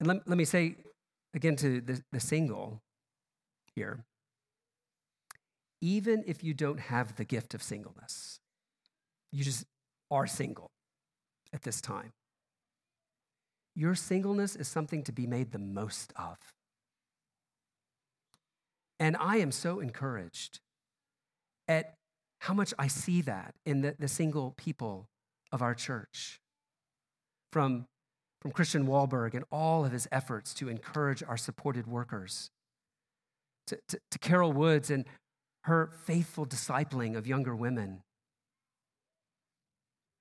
[0.00, 0.76] And let, let me say
[1.34, 2.82] again to the, the single
[3.74, 4.04] here
[5.80, 8.40] even if you don't have the gift of singleness,
[9.30, 9.64] you just
[10.10, 10.70] are single
[11.52, 12.12] at this time.
[13.74, 16.38] Your singleness is something to be made the most of.
[18.98, 20.58] And I am so encouraged
[21.68, 21.94] at
[22.40, 25.08] how much I see that in the, the single people
[25.52, 26.40] of our church.
[27.52, 27.86] From,
[28.40, 32.50] from Christian Wahlberg and all of his efforts to encourage our supported workers,
[33.66, 35.04] to, to, to Carol Woods and
[35.64, 38.02] her faithful discipling of younger women,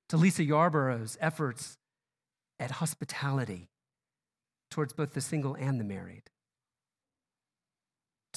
[0.09, 1.77] to Lisa Yarborough's efforts
[2.59, 3.67] at hospitality
[4.71, 6.23] towards both the single and the married,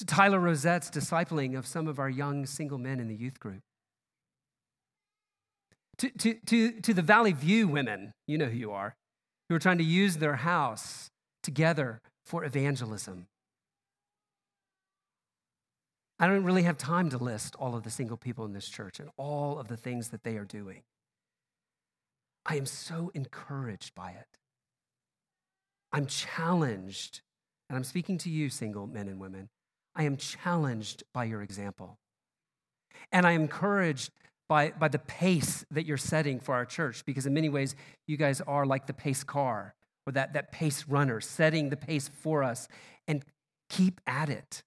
[0.00, 3.60] to Tyler Rosette's discipling of some of our young single men in the youth group,
[5.98, 8.96] to, to, to, to the Valley View women, you know who you are,
[9.48, 11.10] who are trying to use their house
[11.42, 13.26] together for evangelism.
[16.18, 19.00] I don't really have time to list all of the single people in this church
[19.00, 20.80] and all of the things that they are doing.
[22.46, 24.38] I am so encouraged by it.
[25.92, 27.20] I'm challenged,
[27.68, 29.50] and I'm speaking to you, single men and women.
[29.94, 31.98] I am challenged by your example.
[33.12, 34.10] And I am encouraged
[34.48, 37.74] by, by the pace that you're setting for our church, because in many ways,
[38.06, 39.74] you guys are like the pace car
[40.06, 42.68] or that, that pace runner, setting the pace for us.
[43.06, 43.24] And
[43.68, 44.62] keep at it.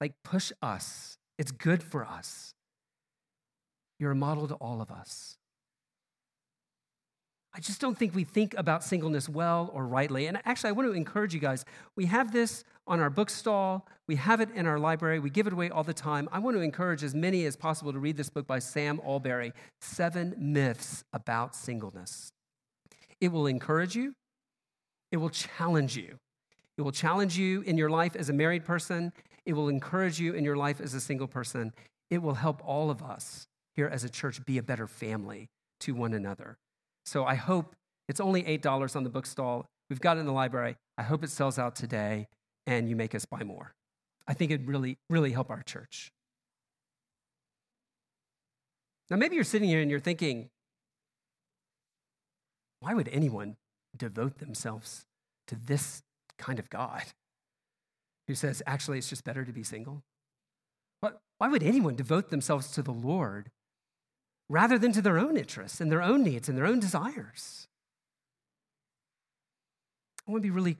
[0.00, 1.16] Like, push us.
[1.38, 2.54] It's good for us.
[3.98, 5.38] You're a model to all of us.
[7.56, 10.26] I just don't think we think about singleness well or rightly.
[10.26, 11.64] And actually, I want to encourage you guys.
[11.96, 15.54] We have this on our bookstall, we have it in our library, we give it
[15.54, 16.28] away all the time.
[16.30, 19.52] I want to encourage as many as possible to read this book by Sam Allberry
[19.80, 22.30] Seven Myths About Singleness.
[23.20, 24.14] It will encourage you,
[25.10, 26.18] it will challenge you.
[26.76, 29.12] It will challenge you in your life as a married person,
[29.46, 31.72] it will encourage you in your life as a single person.
[32.10, 35.48] It will help all of us here as a church be a better family
[35.80, 36.58] to one another.
[37.06, 37.74] So I hope
[38.08, 39.66] it's only $8 on the bookstall.
[39.88, 40.76] We've got it in the library.
[40.98, 42.28] I hope it sells out today
[42.66, 43.74] and you make us buy more.
[44.26, 46.12] I think it'd really, really help our church.
[49.08, 50.50] Now, maybe you're sitting here and you're thinking,
[52.80, 53.56] why would anyone
[53.96, 55.06] devote themselves
[55.46, 56.02] to this
[56.38, 57.04] kind of God?
[58.26, 60.02] who says, actually, it's just better to be single?
[61.38, 63.50] Why would anyone devote themselves to the Lord
[64.48, 67.68] rather than to their own interests and their own needs and their own desires?
[70.26, 70.78] I want to be really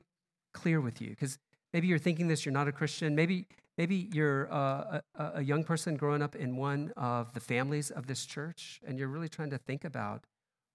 [0.54, 1.38] clear with you because
[1.72, 3.14] maybe you're thinking this, you're not a Christian.
[3.14, 3.46] Maybe,
[3.78, 8.06] maybe you're uh, a, a young person growing up in one of the families of
[8.06, 10.24] this church and you're really trying to think about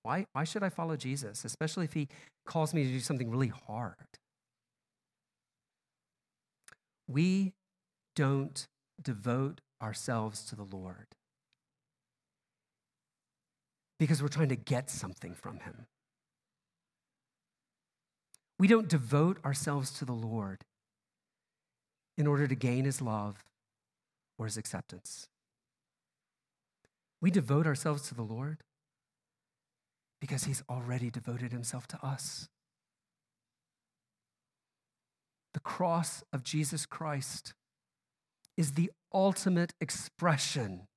[0.03, 2.07] why, why should I follow Jesus, especially if he
[2.45, 3.95] calls me to do something really hard?
[7.11, 7.53] we
[8.15, 8.67] don't
[9.01, 11.07] devote ourselves to the Lord
[14.01, 15.85] because we're trying to get something from Him.
[18.57, 20.65] We don't devote ourselves to the Lord
[22.17, 23.43] in order to gain His love
[24.39, 25.27] or His acceptance.
[27.21, 28.63] We devote ourselves to the Lord
[30.19, 32.49] because He's already devoted Himself to us.
[35.53, 37.53] The cross of Jesus Christ
[38.57, 40.87] is the ultimate expression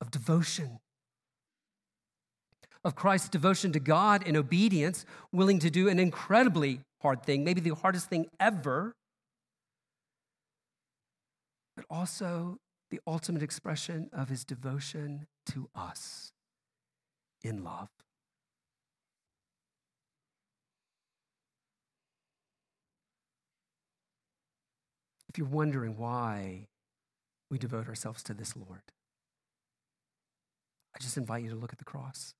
[0.00, 0.78] of devotion.
[2.84, 7.60] Of Christ's devotion to God and obedience, willing to do an incredibly hard thing, maybe
[7.60, 8.94] the hardest thing ever,
[11.76, 12.58] but also
[12.90, 16.32] the ultimate expression of his devotion to us
[17.42, 17.88] in love.
[25.28, 26.66] If you're wondering why
[27.50, 28.82] we devote ourselves to this Lord,
[30.94, 32.34] I just invite you to look at the cross.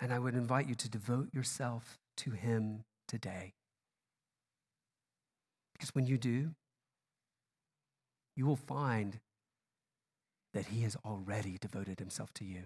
[0.00, 3.54] And I would invite you to devote yourself to Him today.
[5.72, 6.50] Because when you do,
[8.36, 9.20] you will find
[10.52, 12.64] that He has already devoted Himself to you.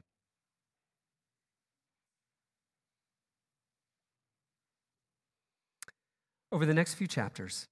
[6.51, 7.67] Over the next few chapters,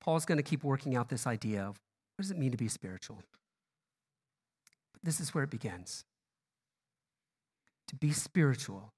[0.00, 1.80] Paul's going to keep working out this idea of
[2.16, 3.18] what does it mean to be spiritual?
[4.92, 6.04] But this is where it begins.
[7.88, 8.92] To be spiritual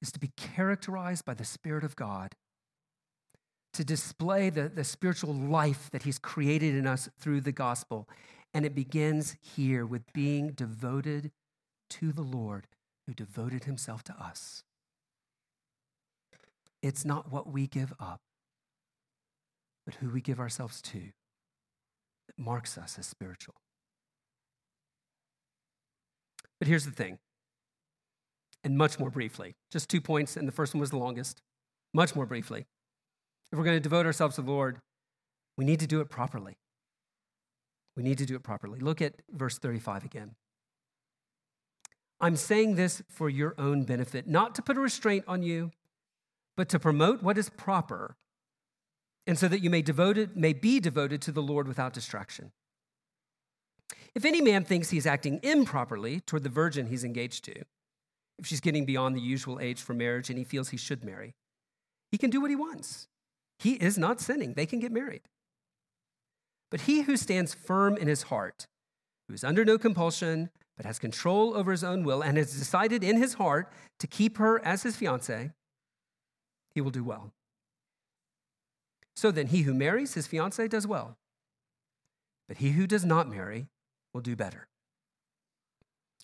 [0.00, 2.34] is to be characterized by the Spirit of God,
[3.72, 8.08] to display the, the spiritual life that He's created in us through the gospel.
[8.52, 11.30] And it begins here with being devoted
[11.90, 12.66] to the Lord
[13.06, 14.64] who devoted Himself to us.
[16.82, 18.20] It's not what we give up,
[19.86, 21.00] but who we give ourselves to
[22.26, 23.54] that marks us as spiritual.
[26.58, 27.18] But here's the thing,
[28.64, 31.42] and much more briefly, just two points, and the first one was the longest.
[31.94, 32.66] Much more briefly.
[33.50, 34.78] If we're going to devote ourselves to the Lord,
[35.58, 36.56] we need to do it properly.
[37.96, 38.80] We need to do it properly.
[38.80, 40.34] Look at verse 35 again.
[42.20, 45.72] I'm saying this for your own benefit, not to put a restraint on you
[46.56, 48.16] but to promote what is proper,
[49.26, 52.52] and so that you may, devoted, may be devoted to the Lord without distraction.
[54.14, 57.62] If any man thinks he's acting improperly toward the virgin he's engaged to,
[58.38, 61.34] if she's getting beyond the usual age for marriage and he feels he should marry,
[62.10, 63.08] he can do what he wants.
[63.58, 64.54] He is not sinning.
[64.54, 65.22] They can get married.
[66.70, 68.66] But he who stands firm in his heart,
[69.28, 73.04] who is under no compulsion, but has control over his own will, and has decided
[73.04, 75.50] in his heart to keep her as his fiancee,
[76.74, 77.32] he will do well.
[79.14, 81.18] So then, he who marries his fiancee does well,
[82.48, 83.68] but he who does not marry
[84.14, 84.66] will do better.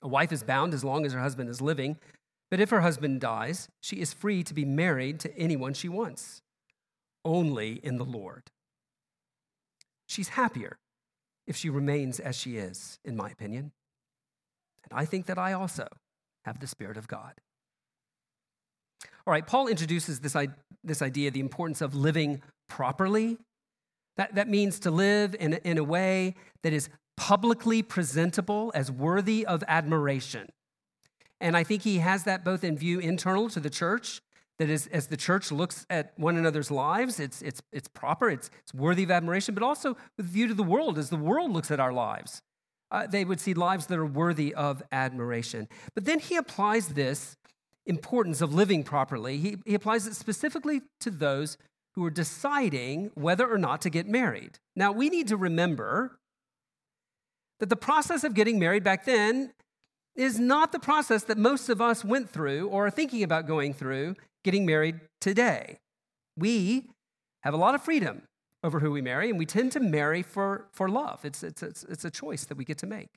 [0.03, 1.99] A wife is bound as long as her husband is living,
[2.51, 6.41] but if her husband dies, she is free to be married to anyone she wants,
[7.25, 8.45] only in the Lord.
[10.07, 10.79] She's happier
[11.47, 13.73] if she remains as she is, in my opinion.
[14.85, 15.87] And I think that I also
[16.45, 17.35] have the Spirit of God.
[19.27, 20.35] All right, Paul introduces this,
[20.83, 23.37] this idea, the importance of living properly.
[24.17, 26.89] That, that means to live in, in a way that is
[27.19, 30.49] publicly presentable as worthy of admiration.
[31.41, 34.23] And I think he has that both in view internal to the church,
[34.59, 38.51] that is, as the church looks at one another's lives, it's, it's, it's proper, it's,
[38.63, 41.73] it's worthy of admiration, but also with view to the world, as the world looks
[41.73, 42.41] at our lives.
[42.91, 45.69] Uh, they would see lives that are worthy of admiration.
[45.95, 47.37] But then he applies this
[47.85, 51.57] importance of living properly, he, he applies it specifically to those
[51.95, 54.59] who are deciding whether or not to get married.
[54.77, 56.19] Now, we need to remember
[57.61, 59.53] that the process of getting married back then
[60.15, 63.73] is not the process that most of us went through or are thinking about going
[63.73, 65.79] through getting married today.
[66.37, 66.91] We
[67.43, 68.23] have a lot of freedom
[68.65, 71.25] over who we marry, and we tend to marry for, for love.
[71.25, 73.09] It's, it's, it's, it's a choice that we get to make.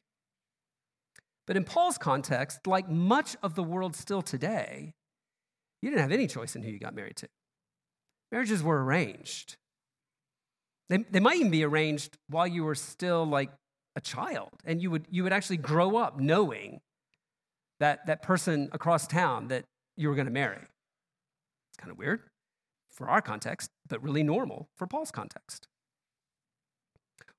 [1.48, 4.94] But in Paul's context, like much of the world still today,
[5.82, 7.28] you didn't have any choice in who you got married to.
[8.32, 9.58] Marriages were arranged.
[10.89, 13.50] They, they might even be arranged while you were still like
[13.96, 16.80] a child, and you would, you would actually grow up knowing
[17.80, 19.66] that, that person across town that
[19.98, 20.58] you were going to marry.
[20.58, 22.22] It's kind of weird
[22.89, 25.68] for our context, but really normal for Paul's context.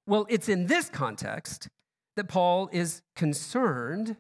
[0.06, 1.68] Well, it's in this context
[2.16, 4.16] that Paul is concerned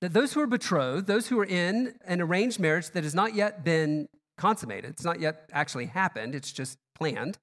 [0.00, 3.34] that those who are betrothed, those who are in an arranged marriage that has not
[3.34, 7.38] yet been consummated, it's not yet actually happened, it's just planned,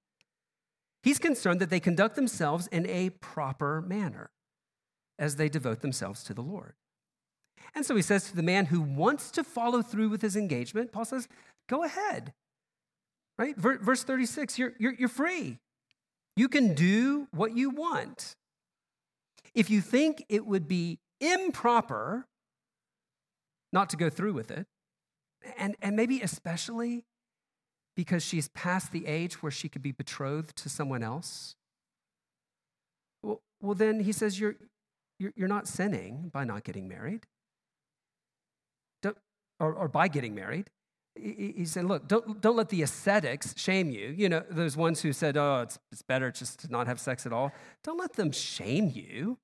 [1.03, 4.29] he's concerned that they conduct themselves in a proper manner
[5.17, 6.73] as they devote themselves to the Lord.
[7.75, 10.91] And so he says to the man who wants to follow through with his engagement,
[10.91, 11.27] Paul says,
[11.67, 12.33] go ahead.
[13.37, 13.55] Right?
[13.57, 15.59] Verse 36, you're, you're, you're free.
[16.35, 18.35] You can do what you want.
[19.53, 22.27] If you think it would be improper
[23.71, 24.65] not to go through with it,
[25.57, 27.05] and, and maybe especially
[27.99, 31.57] because she's past the age where she could be betrothed to someone else,
[33.21, 34.55] well, well then he says you're,
[35.17, 37.25] you're not sinning by not getting married
[39.01, 39.17] don't,
[39.59, 40.69] or, or by getting married.
[41.13, 44.15] He said, Look, don't, don't let the ascetics shame you.
[44.17, 47.25] You know, those ones who said, Oh, it's, it's better just to not have sex
[47.25, 47.51] at all.
[47.83, 49.37] Don't let them shame you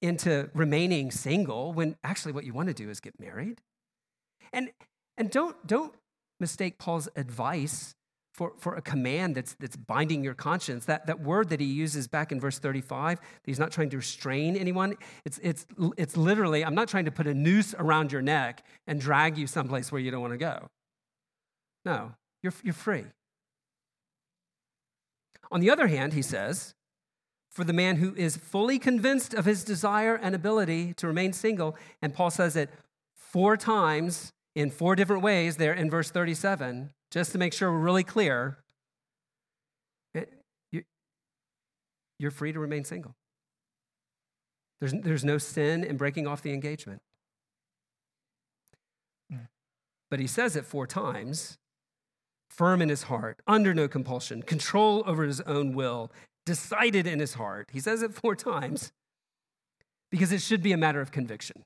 [0.00, 3.60] into remaining single when actually what you want to do is get married.
[4.52, 4.70] And,
[5.18, 5.92] and don't, don't
[6.42, 7.94] mistake Paul's advice
[8.32, 10.86] for, for a command that's, that's binding your conscience.
[10.86, 14.56] That, that word that he uses back in verse 35, he's not trying to restrain
[14.56, 14.96] anyone.
[15.24, 15.66] It's, it's,
[15.96, 19.46] it's literally, I'm not trying to put a noose around your neck and drag you
[19.46, 20.68] someplace where you don't want to go.
[21.84, 22.12] No,
[22.42, 23.04] you're, you're free.
[25.50, 26.74] On the other hand, he says,
[27.50, 31.76] for the man who is fully convinced of his desire and ability to remain single,
[32.00, 32.70] and Paul says it
[33.14, 37.78] four times in four different ways there in verse 37, just to make sure we're
[37.78, 38.58] really clear,
[42.22, 43.16] you're free to remain single.
[44.80, 47.02] There's, there's no sin in breaking off the engagement.
[49.28, 49.46] Hmm.
[50.08, 51.58] But he says it four times
[52.48, 56.12] firm in his heart, under no compulsion, control over his own will,
[56.44, 57.70] decided in his heart.
[57.72, 58.92] He says it four times
[60.10, 61.64] because it should be a matter of conviction.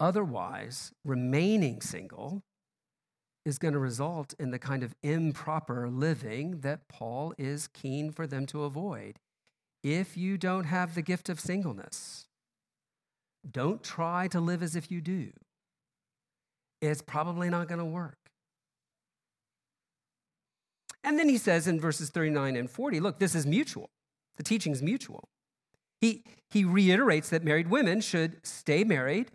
[0.00, 2.42] Otherwise, remaining single
[3.44, 8.26] is going to result in the kind of improper living that Paul is keen for
[8.26, 9.18] them to avoid.
[9.82, 12.26] If you don't have the gift of singleness,
[13.48, 15.30] don't try to live as if you do.
[16.80, 18.16] It's probably not going to work.
[21.04, 23.90] And then he says in verses 39 and 40 look, this is mutual.
[24.36, 25.28] The teaching is mutual.
[26.00, 29.30] He, he reiterates that married women should stay married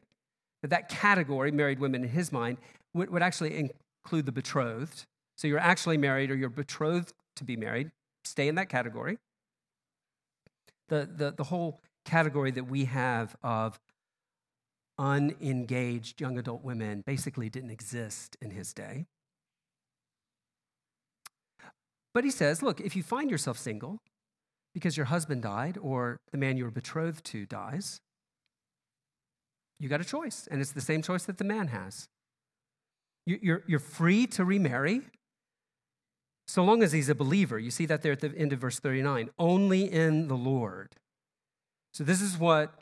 [0.66, 2.57] that that category, married women in his mind,
[2.95, 3.70] would, would actually
[4.03, 5.05] include the betrothed.
[5.38, 7.91] So you're actually married or you're betrothed to be married,
[8.24, 9.20] stay in that category.
[10.89, 13.80] The, the, the whole category that we have of
[14.97, 19.05] unengaged young adult women basically didn't exist in his day.
[22.11, 23.99] But he says, look, if you find yourself single
[24.74, 28.01] because your husband died or the man you were betrothed to dies,
[29.80, 32.07] you got a choice, and it's the same choice that the man has.
[33.26, 35.01] You're, you're free to remarry
[36.47, 37.57] so long as he's a believer.
[37.57, 40.95] You see that there at the end of verse 39 only in the Lord.
[41.93, 42.82] So, this is what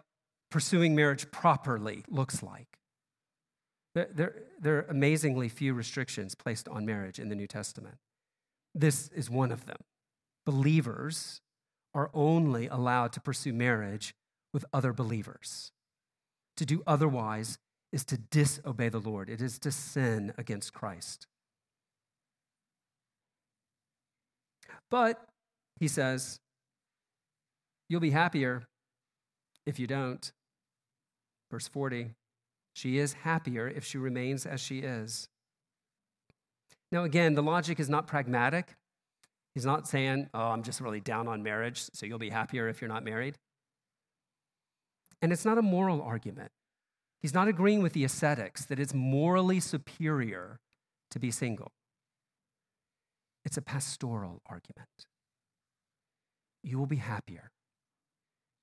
[0.52, 2.78] pursuing marriage properly looks like.
[3.96, 7.96] There, there, there are amazingly few restrictions placed on marriage in the New Testament.
[8.76, 9.78] This is one of them.
[10.46, 11.42] Believers
[11.94, 14.14] are only allowed to pursue marriage
[14.52, 15.72] with other believers.
[16.58, 17.58] To do otherwise
[17.92, 21.28] is to disobey the Lord, it is to sin against Christ.
[24.90, 25.26] But,
[25.80, 26.40] he says,
[27.90, 28.64] you'll be happier
[29.66, 30.32] if you don't.
[31.52, 32.14] Verse 40
[32.74, 35.28] she is happier if she remains as she is.
[36.92, 38.76] Now, again, the logic is not pragmatic.
[39.54, 42.82] He's not saying, oh, I'm just really down on marriage, so you'll be happier if
[42.82, 43.38] you're not married.
[45.24, 46.52] And it's not a moral argument.
[47.22, 50.60] He's not agreeing with the ascetics that it's morally superior
[51.12, 51.72] to be single.
[53.46, 55.08] It's a pastoral argument.
[56.62, 57.52] You will be happier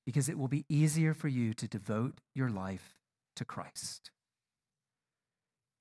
[0.04, 2.98] because it will be easier for you to devote your life
[3.36, 4.10] to Christ.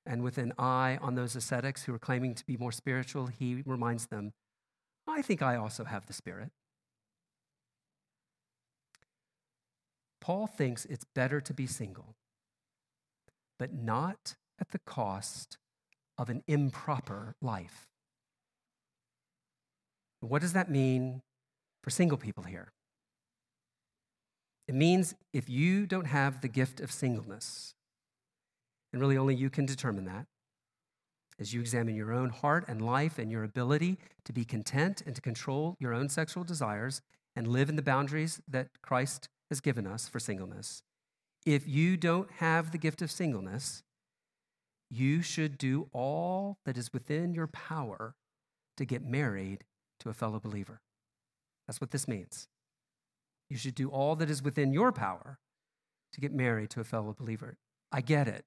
[0.05, 3.63] And with an eye on those ascetics who are claiming to be more spiritual, he
[3.65, 4.32] reminds them,
[5.05, 6.51] I think I also have the Spirit.
[10.22, 12.15] Paul thinks it's better to be single,
[13.57, 15.57] but not at the cost
[16.17, 17.88] of an improper life.
[20.20, 21.22] What does that mean
[21.82, 22.74] for single people here?
[24.67, 27.74] It means if you don't have the gift of singleness,
[28.91, 30.26] and really only you can determine that,
[31.39, 35.15] as you examine your own heart and life and your ability to be content and
[35.15, 37.01] to control your own sexual desires
[37.36, 40.84] and live in the boundaries that Christ has given us for singleness.
[41.45, 43.84] If you don't have the gift of singleness,
[44.89, 48.16] you should do all that is within your power
[48.78, 49.64] to get married
[50.00, 50.82] to a fellow believer.
[51.68, 52.47] That's what this means.
[53.50, 55.39] You should do all that is within your power
[56.14, 57.58] to get married to a fellow believer.
[57.91, 58.45] I get it.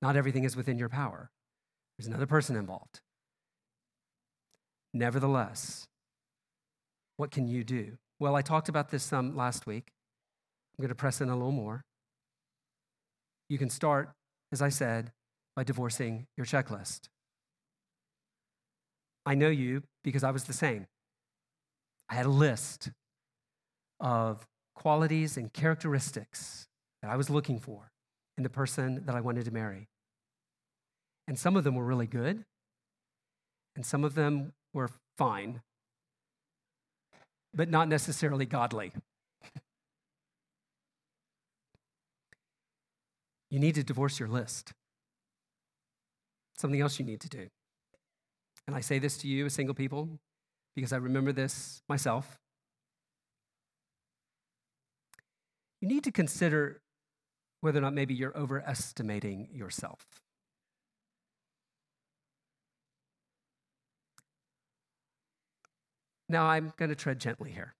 [0.00, 1.30] Not everything is within your power,
[1.96, 3.00] there's another person involved.
[4.92, 5.86] Nevertheless,
[7.16, 7.98] what can you do?
[8.18, 9.91] Well, I talked about this some last week.
[10.82, 11.84] I'm going to press in a little more.
[13.48, 14.10] You can start,
[14.50, 15.12] as I said,
[15.54, 17.02] by divorcing your checklist.
[19.24, 20.88] I know you because I was the same.
[22.08, 22.90] I had a list
[24.00, 26.66] of qualities and characteristics
[27.00, 27.92] that I was looking for
[28.36, 29.86] in the person that I wanted to marry.
[31.28, 32.44] And some of them were really good,
[33.76, 35.62] and some of them were fine,
[37.54, 38.90] but not necessarily godly.
[43.52, 44.72] You need to divorce your list.
[46.56, 47.48] Something else you need to do.
[48.66, 50.08] And I say this to you as single people
[50.74, 52.38] because I remember this myself.
[55.82, 56.80] You need to consider
[57.60, 60.06] whether or not maybe you're overestimating yourself.
[66.26, 67.74] Now, I'm going to tread gently here.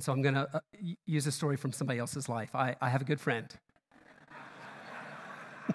[0.00, 0.60] And so I'm going to uh,
[1.04, 2.54] use a story from somebody else's life.
[2.54, 3.46] I, I have a good friend.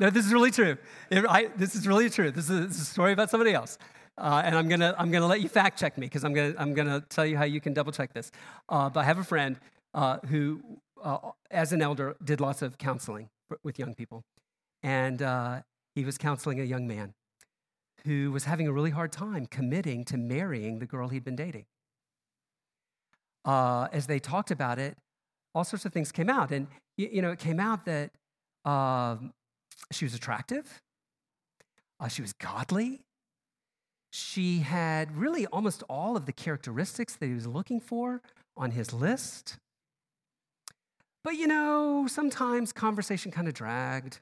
[0.00, 0.78] no, this is really true.
[1.10, 2.30] It, I, this is really true.
[2.30, 3.76] This is, this is, a story about somebody else.
[4.16, 6.54] Uh, and I'm going to I'm gonna let you fact check me because I'm going
[6.54, 8.32] to I'm gonna tell you how you can double check this.
[8.70, 9.60] Uh, but I have a friend
[9.92, 10.62] uh, who,
[11.04, 11.18] uh,
[11.50, 13.28] as an elder, did lots of counseling
[13.62, 14.24] with young people.
[14.82, 15.60] And uh,
[15.94, 17.12] he was counseling a young man
[18.06, 21.66] who was having a really hard time committing to marrying the girl he'd been dating.
[23.44, 24.96] Uh, as they talked about it,
[25.54, 26.50] all sorts of things came out.
[26.50, 28.10] And, you, know, it came out that
[28.64, 29.32] um,
[29.90, 30.80] she was attractive,
[32.00, 33.00] uh, she was godly,
[34.12, 38.20] she had really almost all of the characteristics that he was looking for
[38.56, 39.56] on his list.
[41.24, 44.20] But you know, sometimes conversation kind of dragged,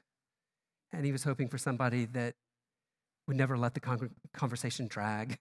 [0.93, 2.35] and he was hoping for somebody that
[3.27, 3.81] would never let the
[4.33, 5.37] conversation drag.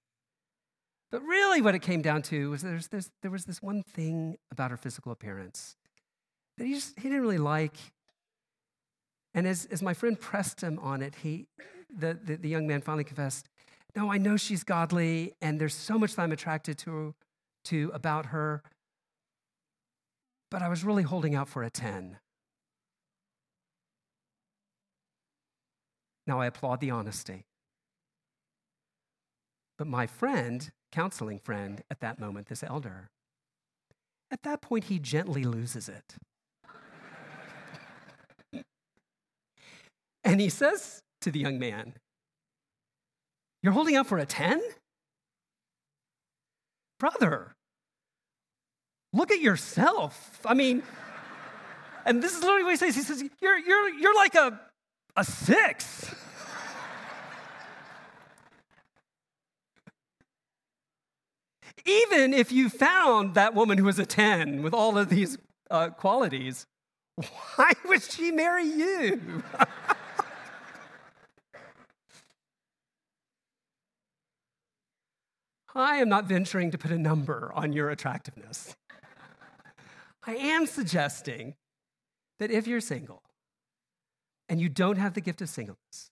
[1.10, 4.36] But really, what it came down to was there's, there's, there was this one thing
[4.52, 5.76] about her physical appearance
[6.56, 7.76] that he just he didn't really like.
[9.34, 11.46] And as, as my friend pressed him on it, he,
[11.88, 13.48] the, the, the young man finally confessed,
[13.96, 17.14] No, I know she's godly, and there's so much that I'm attracted to,
[17.64, 18.62] to about her,
[20.50, 22.18] but I was really holding out for a 10.
[26.26, 27.46] Now, I applaud the honesty.
[29.78, 33.10] But my friend, counseling friend at that moment, this elder,
[34.30, 36.14] at that point, he gently loses it.
[40.24, 41.94] and he says to the young man,
[43.62, 44.60] You're holding out for a 10?
[46.98, 47.54] Brother,
[49.12, 50.40] Look at yourself.
[50.46, 50.82] I mean,
[52.04, 52.94] and this is literally what he says.
[52.94, 54.60] He says, You're, you're, you're like a,
[55.16, 55.99] a six.
[61.90, 65.36] Even if you found that woman who was a 10 with all of these
[65.70, 66.66] uh, qualities,
[67.56, 69.42] why would she marry you?
[75.74, 78.76] I am not venturing to put a number on your attractiveness.
[80.26, 81.54] I am suggesting
[82.38, 83.22] that if you're single
[84.48, 86.10] and you don't have the gift of singleness,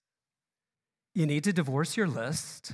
[1.13, 2.73] you need to divorce your list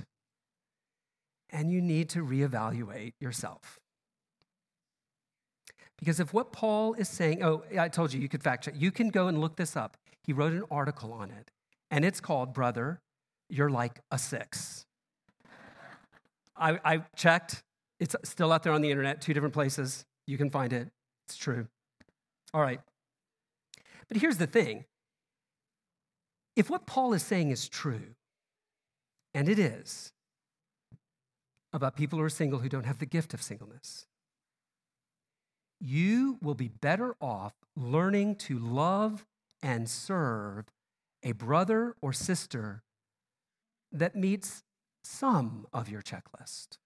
[1.56, 3.80] and you need to reevaluate yourself.
[5.98, 8.92] Because if what Paul is saying, oh, I told you you could fact check, you
[8.92, 9.96] can go and look this up.
[10.22, 11.52] He wrote an article on it,
[11.90, 13.00] and it's called Brother,
[13.50, 14.86] You're Like a Six.
[16.58, 17.64] I, I checked,
[18.02, 20.04] it's still out there on the internet, two different places.
[20.28, 20.90] You can find it.
[21.28, 21.68] It's true.
[22.54, 22.82] All right.
[24.10, 24.84] But here's the thing
[26.58, 28.16] if what Paul is saying is true,
[29.34, 30.12] and it is,
[31.76, 34.06] about people who are single who don't have the gift of singleness,
[35.82, 39.26] you will be better off learning to love
[39.62, 40.66] and serve
[41.22, 42.82] a brother or sister
[43.92, 44.64] that meets
[45.04, 46.78] some of your checklist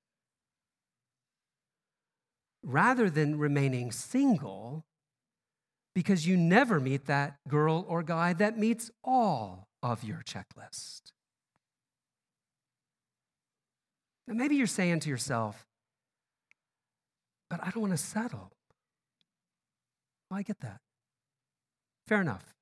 [2.63, 4.85] rather than remaining single
[5.93, 11.11] because you never meet that girl or guy that meets all of your checklist.
[14.30, 15.65] Now, maybe you're saying to yourself,
[17.49, 18.51] but I don't want to settle.
[20.30, 20.77] Well, I get that.
[22.07, 22.53] Fair enough.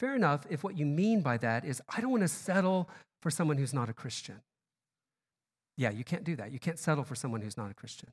[0.00, 2.88] Fair enough if what you mean by that is, I don't want to settle
[3.20, 4.40] for someone who's not a Christian.
[5.76, 6.50] Yeah, you can't do that.
[6.50, 8.08] You can't settle for someone who's not a Christian.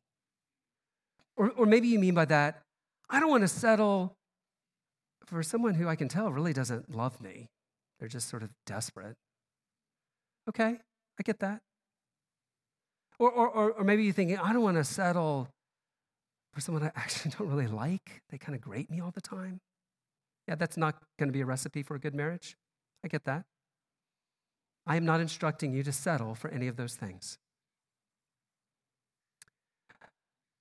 [1.38, 2.64] Or, or maybe you mean by that,
[3.10, 4.14] I don't want to settle
[5.26, 7.48] for someone who I can tell really doesn't love me.
[8.00, 9.16] They're just sort of desperate.
[10.50, 10.80] Okay,
[11.18, 11.62] I get that.
[13.24, 15.48] Or, or, or, maybe you're thinking, I don't want to settle
[16.52, 18.22] for someone I actually don't really like.
[18.30, 19.62] They kind of grate me all the time.
[20.48, 22.58] Yeah, that's not going to be a recipe for a good marriage.
[23.04, 23.46] I get that.
[24.86, 27.38] I am not instructing you to settle for any of those things.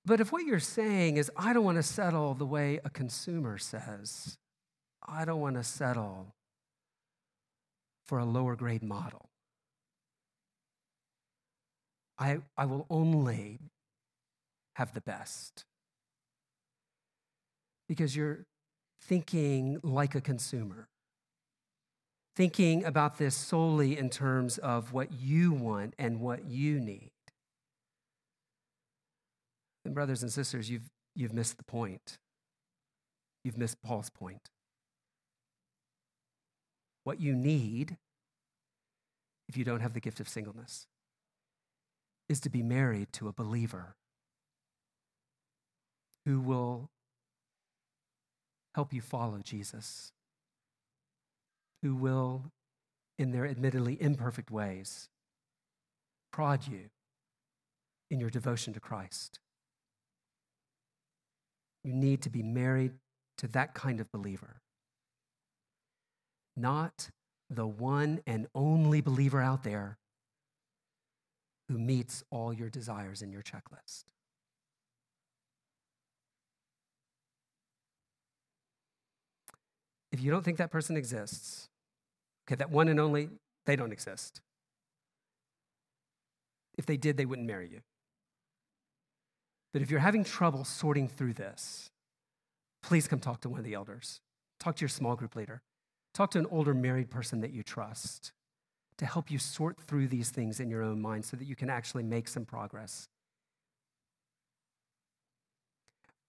[0.05, 3.57] But if what you're saying is, I don't want to settle the way a consumer
[3.57, 4.37] says,
[5.05, 6.33] I don't want to settle
[8.05, 9.29] for a lower grade model.
[12.17, 13.59] I, I will only
[14.75, 15.65] have the best.
[17.87, 18.45] Because you're
[19.01, 20.87] thinking like a consumer,
[22.35, 27.11] thinking about this solely in terms of what you want and what you need.
[29.85, 32.17] And, brothers and sisters, you've, you've missed the point.
[33.43, 34.49] You've missed Paul's point.
[37.03, 37.97] What you need,
[39.49, 40.87] if you don't have the gift of singleness,
[42.29, 43.95] is to be married to a believer
[46.25, 46.89] who will
[48.75, 50.11] help you follow Jesus,
[51.81, 52.45] who will,
[53.19, 55.09] in their admittedly imperfect ways,
[56.31, 56.89] prod you
[58.09, 59.39] in your devotion to Christ.
[61.83, 62.93] You need to be married
[63.39, 64.61] to that kind of believer,
[66.55, 67.09] not
[67.49, 69.97] the one and only believer out there
[71.67, 74.03] who meets all your desires in your checklist.
[80.11, 81.69] If you don't think that person exists,
[82.45, 83.29] okay, that one and only,
[83.65, 84.41] they don't exist.
[86.77, 87.81] If they did, they wouldn't marry you.
[89.71, 91.89] But if you're having trouble sorting through this,
[92.83, 94.21] please come talk to one of the elders.
[94.59, 95.61] Talk to your small group leader.
[96.13, 98.33] Talk to an older married person that you trust
[98.97, 101.69] to help you sort through these things in your own mind so that you can
[101.69, 103.07] actually make some progress.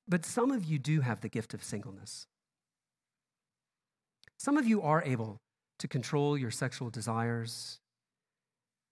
[0.06, 2.26] But some of you do have the gift of singleness.
[4.38, 5.38] Some of you are able
[5.78, 7.78] to control your sexual desires,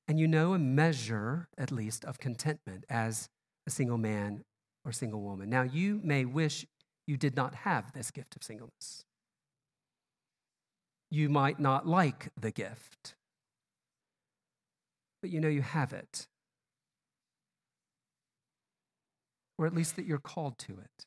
[0.09, 3.29] and you know a measure, at least, of contentment as
[3.67, 4.43] a single man
[4.85, 5.49] or single woman.
[5.49, 6.67] Now, you may wish
[7.07, 9.05] you did not have this gift of singleness.
[11.11, 13.15] You might not like the gift,
[15.23, 16.27] but you know you have it.
[19.57, 21.07] Or at least that you're called to it.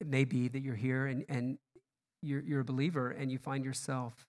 [0.00, 1.58] It may be that you're here and, and
[2.22, 4.26] you're, you're a believer and you find yourself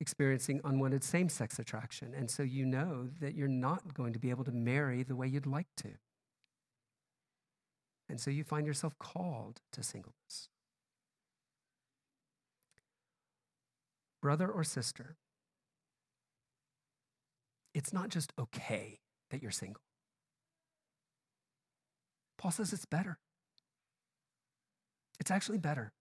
[0.00, 2.12] experiencing unwanted same sex attraction.
[2.14, 5.28] And so you know that you're not going to be able to marry the way
[5.28, 5.90] you'd like to.
[8.08, 10.48] And so you find yourself called to singleness.
[14.20, 15.16] Brother or sister,
[17.74, 19.00] it's not just okay
[19.30, 19.82] that you're single.
[22.38, 23.18] Paul says it's better.
[25.18, 25.92] It's actually better.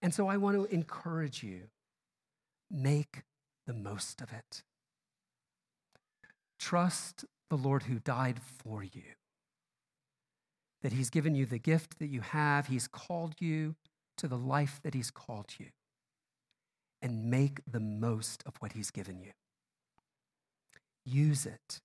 [0.00, 1.62] And so I want to encourage you
[2.70, 3.22] make
[3.66, 4.62] the most of it.
[6.58, 9.02] Trust the Lord who died for you,
[10.82, 13.76] that He's given you the gift that you have, He's called you
[14.16, 15.66] to the life that He's called you,
[17.00, 19.32] and make the most of what He's given you.
[21.04, 21.80] Use it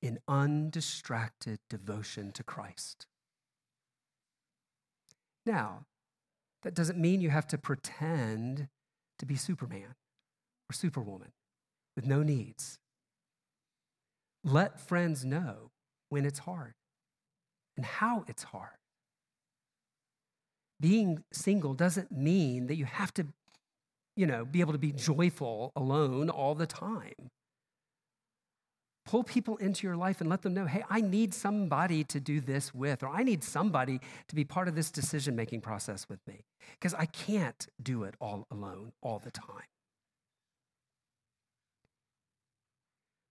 [0.00, 3.06] in undistracted devotion to Christ.
[5.46, 5.86] Now,
[6.62, 8.68] that doesn't mean you have to pretend
[9.18, 9.94] to be Superman
[10.70, 11.32] or Superwoman
[11.94, 12.78] with no needs.
[14.44, 15.70] Let friends know
[16.08, 16.74] when it's hard
[17.76, 18.70] and how it's hard.
[20.80, 23.26] Being single doesn't mean that you have to,
[24.16, 27.30] you know, be able to be joyful alone all the time.
[29.04, 32.40] Pull people into your life and let them know hey, I need somebody to do
[32.40, 36.20] this with, or I need somebody to be part of this decision making process with
[36.26, 36.44] me,
[36.78, 39.66] because I can't do it all alone all the time.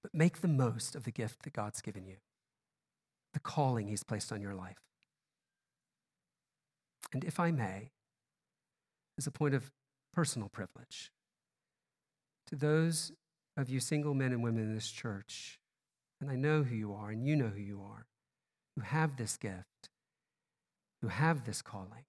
[0.03, 2.17] But make the most of the gift that God's given you,
[3.33, 4.79] the calling He's placed on your life.
[7.13, 7.91] And if I may,
[9.17, 9.71] as a point of
[10.13, 11.11] personal privilege,
[12.47, 13.11] to those
[13.55, 15.59] of you single men and women in this church
[16.21, 18.05] and I know who you are, and you know who you are,
[18.75, 19.89] who have this gift,
[21.01, 22.05] who have this calling,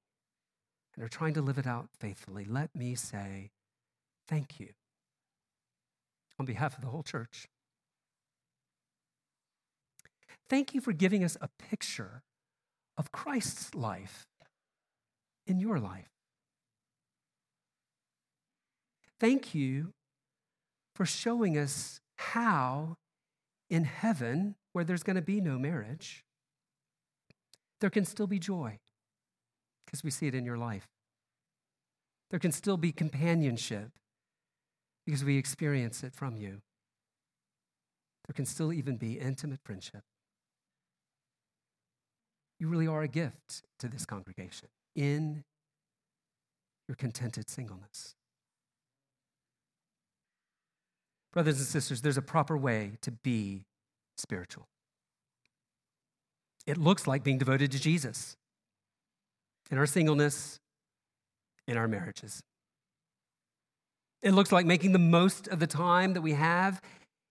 [0.95, 3.51] and are trying to live it out faithfully, let me say
[4.29, 4.69] thank you
[6.39, 7.49] on behalf of the whole church.
[10.49, 12.23] Thank you for giving us a picture
[12.99, 14.27] of Christ's life
[15.47, 16.11] in your life.
[19.19, 19.95] Thank you
[20.95, 22.97] for showing us how
[23.73, 26.27] in heaven, where there's going to be no marriage,
[27.81, 28.79] there can still be joy
[29.87, 30.89] because we see it in your life.
[32.29, 33.93] There can still be companionship
[35.07, 36.61] because we experience it from you.
[38.27, 40.03] there can still even be intimate friendship.
[42.61, 45.45] You really are a gift to this congregation in
[46.87, 48.17] your contented singleness.
[51.33, 53.65] Brothers and sisters, there's a proper way to be
[54.17, 54.67] spiritual.
[56.67, 58.37] It looks like being devoted to Jesus
[59.71, 60.61] in our singleness,
[61.67, 62.43] in our marriages.
[64.23, 66.81] It looks like making the most of the time that we have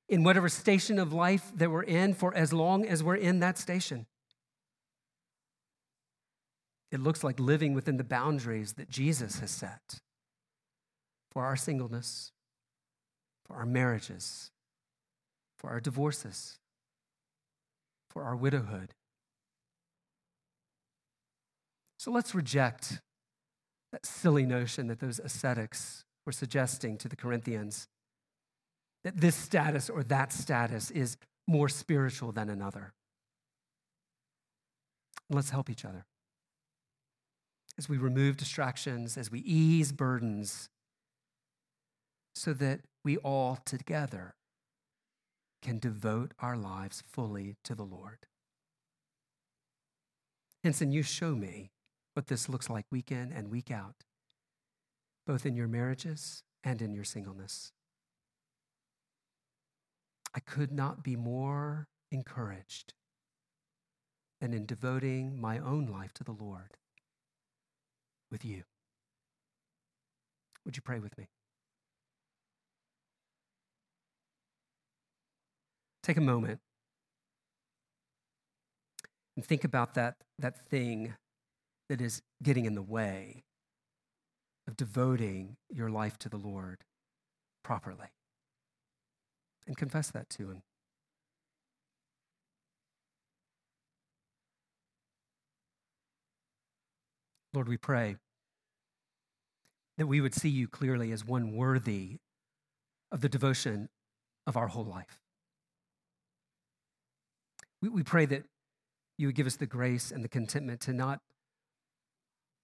[0.09, 3.57] in whatever station of life that we're in for as long as we're in that
[3.57, 4.07] station.
[6.91, 10.01] It looks like living within the boundaries that Jesus has set
[11.31, 12.33] for our singleness,
[13.51, 14.49] for our marriages,
[15.57, 16.57] for our divorces,
[18.09, 18.93] for our widowhood.
[21.97, 23.01] So let's reject
[23.91, 27.87] that silly notion that those ascetics were suggesting to the Corinthians
[29.03, 32.93] that this status or that status is more spiritual than another.
[35.29, 36.05] Let's help each other
[37.77, 40.69] as we remove distractions, as we ease burdens,
[42.33, 44.35] so that we all together
[45.61, 48.25] can devote our lives fully to the Lord.
[50.63, 51.71] Henson, you show me
[52.13, 54.03] what this looks like week in and week out,
[55.25, 57.71] both in your marriages and in your singleness.
[60.33, 62.93] I could not be more encouraged
[64.39, 66.77] than in devoting my own life to the Lord
[68.31, 68.63] with you.
[70.65, 71.27] Would you pray with me?
[76.03, 76.59] Take a moment
[79.35, 81.13] and think about that, that thing
[81.89, 83.43] that is getting in the way
[84.67, 86.83] of devoting your life to the Lord
[87.63, 88.07] properly.
[89.67, 90.63] And confess that to Him.
[97.53, 98.15] Lord, we pray
[99.97, 102.17] that we would see you clearly as one worthy
[103.11, 103.89] of the devotion
[104.47, 105.20] of our whole life.
[107.81, 108.43] We, we pray that
[109.17, 111.19] you would give us the grace and the contentment to not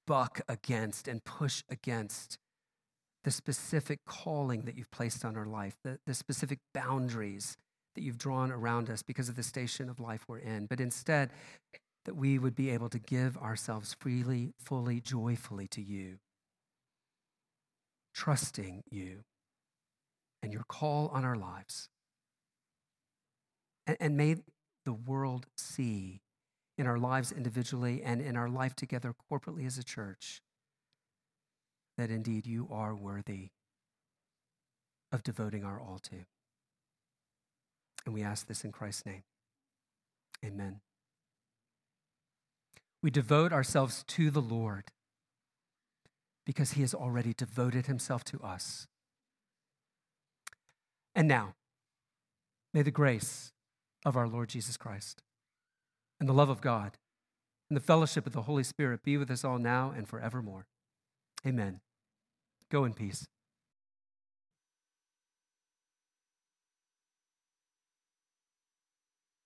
[0.05, 2.37] buck against and push against
[3.23, 7.57] the specific calling that you've placed on our life, the, the specific boundaries
[7.95, 11.31] that you've drawn around us because of the station of life we're in, but instead,
[12.05, 16.19] that we would be able to give ourselves freely, fully, joyfully to you,
[18.13, 19.25] trusting you
[20.41, 21.89] and your call on our lives.
[23.85, 24.37] And, and may
[24.87, 26.21] the world see
[26.77, 30.41] in our lives individually and in our life together corporately as a church
[31.97, 33.49] that indeed you are worthy
[35.11, 36.15] of devoting our all to.
[38.05, 39.23] And we ask this in Christ's name.
[40.45, 40.79] Amen.
[43.03, 44.85] We devote ourselves to the Lord
[46.45, 48.87] because he has already devoted himself to us.
[51.13, 51.55] And now,
[52.73, 53.51] may the grace
[54.07, 55.21] of our Lord Jesus Christ
[56.17, 56.97] and the love of God
[57.69, 60.65] and the fellowship of the Holy Spirit be with us all now and forevermore.
[61.45, 61.81] Amen.
[62.71, 63.27] Go in peace.